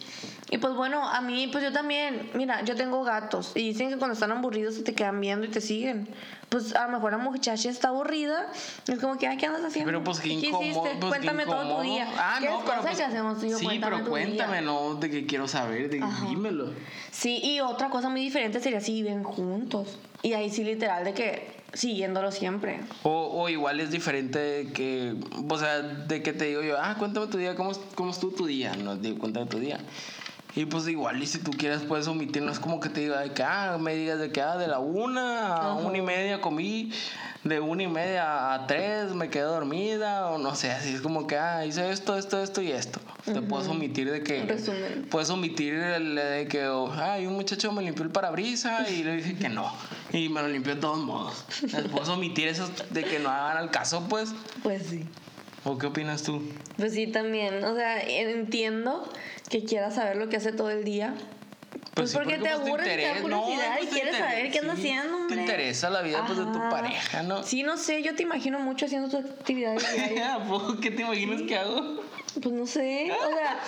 [0.49, 3.97] Y pues bueno, a mí, pues yo también, mira, yo tengo gatos y dicen que
[3.99, 6.09] cuando están aburridos se te quedan viendo y te siguen.
[6.49, 8.47] Pues a lo mejor la muchacha está aburrida,
[8.87, 9.88] y es como que, ay, ¿qué andas haciendo?
[9.88, 10.85] Pero pues qué ¿Qué incómodo.
[11.01, 12.09] pues, Cuéntame todo tu día.
[12.16, 13.59] Ah, ¿Qué no, pero pues, que hacemos tú y yo?
[13.59, 14.25] Sí, Cuéntame pero tu día.
[14.27, 16.71] cuéntame, no, de que quiero saber, de, dímelo.
[17.11, 19.99] Sí, y otra cosa muy diferente sería si viven juntos.
[20.23, 22.81] Y ahí sí, literal, de que siguiéndolo siempre.
[23.03, 25.14] O, o igual es diferente que,
[25.49, 28.47] o sea, de que te digo yo, ah, cuéntame tu día, ¿cómo, cómo estuvo tu
[28.47, 28.74] día?
[28.77, 29.79] No, digo, cuéntame tu día.
[30.55, 33.20] Y pues igual, y si tú quieres puedes omitir, no es como que te diga
[33.20, 35.74] de que, ah, me digas de que, ah, de la una a Ajá.
[35.74, 36.91] una y media comí,
[37.49, 41.26] de una y media a tres me quedé dormida, o no sé, así es como
[41.26, 43.01] que, ah, hice esto, esto, esto y esto.
[43.24, 45.07] Te puedes omitir de que, resumen.
[45.11, 49.16] puedes omitir el de que, oh, ay, un muchacho me limpió el parabrisa y le
[49.16, 49.72] dije que no,
[50.12, 51.44] y me lo limpió de todos modos.
[51.92, 54.32] Puedes omitir eso de que no hagan al caso, pues.
[54.62, 55.05] Pues sí.
[55.64, 56.42] ¿O qué opinas tú?
[56.76, 57.64] Pues sí, también.
[57.64, 59.11] O sea, entiendo
[59.49, 61.14] que quieras saber lo que hace todo el día.
[61.97, 64.30] Pues, sí, porque, te aburre, te da interesa- no, curiosidad pues y te quieres interesa-
[64.30, 65.34] saber qué anda sí, haciendo, hombre.
[65.34, 67.42] Te interesa la vida pues, de tu pareja, ¿no?
[67.42, 70.28] Sí, no sé, yo te imagino mucho haciendo tus actividades diarias.
[70.34, 72.03] ¿A poco qué te imaginas que hago?
[72.42, 73.59] Pues no sé, o sea,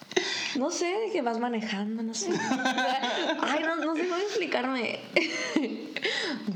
[0.56, 2.30] no sé, que vas manejando, no sé.
[3.42, 4.98] Ay, no, no sé cómo explicarme.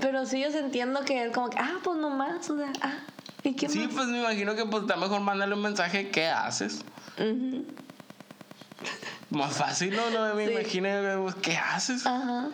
[0.00, 2.94] Pero sí, yo entiendo que es como que, ah, pues nomás, o sea, ah,
[3.44, 3.92] ¿y qué Sí, más?
[3.94, 6.82] pues me imagino que pues está mejor mandarle un mensaje, ¿qué haces?
[7.18, 7.66] Ujú,
[9.30, 10.10] Más fácil, ¿no?
[10.10, 10.52] No me Sí.
[10.52, 10.88] imagino,
[11.22, 12.06] pues, ¿qué haces?
[12.06, 12.48] Ajá.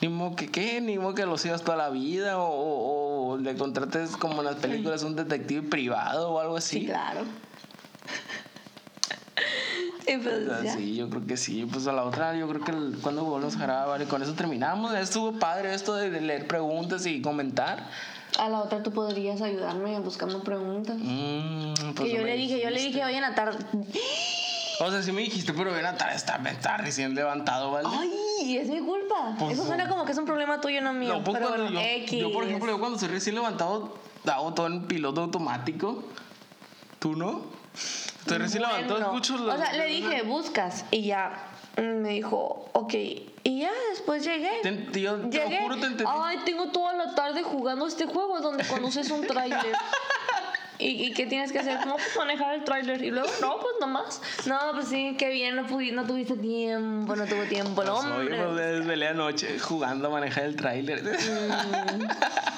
[0.00, 3.36] Ni modo que qué, ni modo que lo sigas toda la vida o, o- o
[3.38, 6.80] le contrates como en las películas un detective privado o algo así.
[6.80, 7.22] Sí, claro.
[10.06, 11.64] Y pues O sea, sí, yo creo que sí.
[11.64, 14.34] Pues a la otra, yo creo que el- cuando volvamos a grabar y con eso
[14.34, 14.94] terminamos.
[14.94, 17.88] Estuvo padre esto de leer preguntas y comentar.
[18.38, 20.96] A la otra tú podrías ayudarme buscando preguntas.
[21.00, 22.98] Mm, pues que yo le dije, yo le dijiste.
[22.98, 23.58] dije hoy en la tarde.
[24.80, 27.88] O sea, sí me dijiste, pero ven a tarde, está, está recién levantado, ¿vale?
[27.90, 29.36] Ay, es mi culpa.
[29.38, 31.14] Pues Eso suena como que es un problema tuyo, no mío.
[31.14, 32.20] No, pues pero bueno, yo, X.
[32.20, 33.96] yo, por ejemplo, yo cuando soy recién levantado,
[34.26, 36.04] hago todo en piloto automático.
[36.98, 37.42] ¿Tú no?
[38.20, 40.84] Estoy recién levantado, Bueno, escucho O sea, le dije, buscas.
[40.90, 41.32] Y ya
[41.76, 42.94] mm, me dijo, ok.
[43.46, 44.50] Y ya después llegué.
[44.62, 45.60] Te- yo te Llegué.
[45.62, 46.04] juro, te entendí.
[46.06, 49.72] Ay, tengo toda la tarde jugando este juego donde conduces un tráiler.
[50.78, 51.78] ¿Y, ¿Y qué tienes que hacer?
[51.82, 53.02] ¿Cómo manejar el tráiler?
[53.02, 54.20] Y luego, no, pues nomás.
[54.46, 58.36] No, pues sí, qué bien, no, pudi- no tuviste tiempo, no tuvo tiempo oye, hombre.
[58.44, 61.02] pues, me desvelé anoche jugando a manejar el tráiler.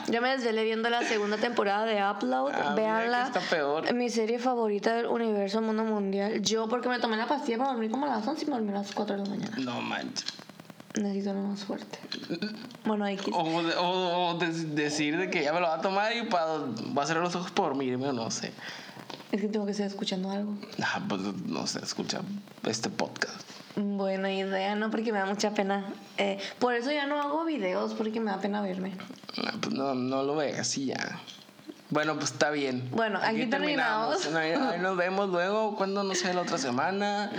[0.09, 2.53] Yo me desvelé viendo la segunda temporada de Upload.
[2.55, 3.93] Ah, que está peor.
[3.93, 6.41] Mi serie favorita del universo mundo mundial.
[6.43, 8.71] Yo, porque me tomé la pastilla para dormir como a las 11 y me dormí
[8.71, 9.57] a las 4 de la mañana.
[9.59, 10.25] no manches.
[10.97, 11.99] Necesito algo más fuerte.
[12.84, 13.28] Bueno, X.
[13.32, 16.47] O, o- o de- decir de que ya me lo va a tomar y para,
[16.97, 18.53] va a cerrar los ojos por dormirme o no sé.
[19.32, 20.55] Es que tengo que estar escuchando algo.
[20.82, 22.20] Ah, pues no sé, escucha
[22.64, 23.42] este podcast.
[23.74, 24.90] Buena idea, ¿no?
[24.90, 25.84] Porque me da mucha pena.
[26.16, 28.92] Eh, por eso ya no hago videos, porque me da pena verme.
[29.36, 31.20] Ah, pues no, no lo veas y ya.
[31.90, 32.88] Bueno, pues está bien.
[32.92, 34.26] Bueno, aquí terminamos.
[34.34, 37.30] Ahí, ahí nos vemos luego, cuando no sé, la otra semana.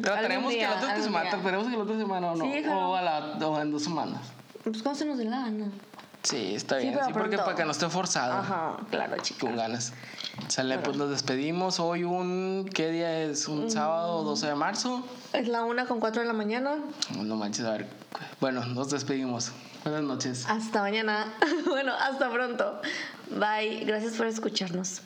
[0.00, 1.42] Pero tenemos que la otra semana, día.
[1.42, 2.44] tenemos que la otra semana o no.
[2.44, 4.20] Sí, o, a la, o en dos semanas.
[4.64, 5.70] Pues cuando se nos dé la gana.
[6.22, 6.92] Sí, está bien.
[6.94, 8.34] pero Sí, porque para que no esté forzado.
[8.34, 9.40] Ajá, claro, chica.
[9.40, 9.92] Con ganas.
[10.48, 11.80] Sale, pues nos despedimos.
[11.80, 12.68] Hoy un.
[12.72, 13.48] ¿Qué día es?
[13.48, 13.52] Mm.
[13.52, 15.02] ¿Un sábado 12 de marzo?
[15.32, 16.76] Es la una con 4 de la mañana.
[17.16, 17.88] No manches, a ver.
[18.40, 19.52] Bueno, nos despedimos.
[19.82, 20.44] Buenas noches.
[20.48, 21.32] Hasta mañana.
[21.66, 22.80] bueno, hasta pronto.
[23.30, 23.84] Bye.
[23.86, 25.00] Gracias por escucharnos.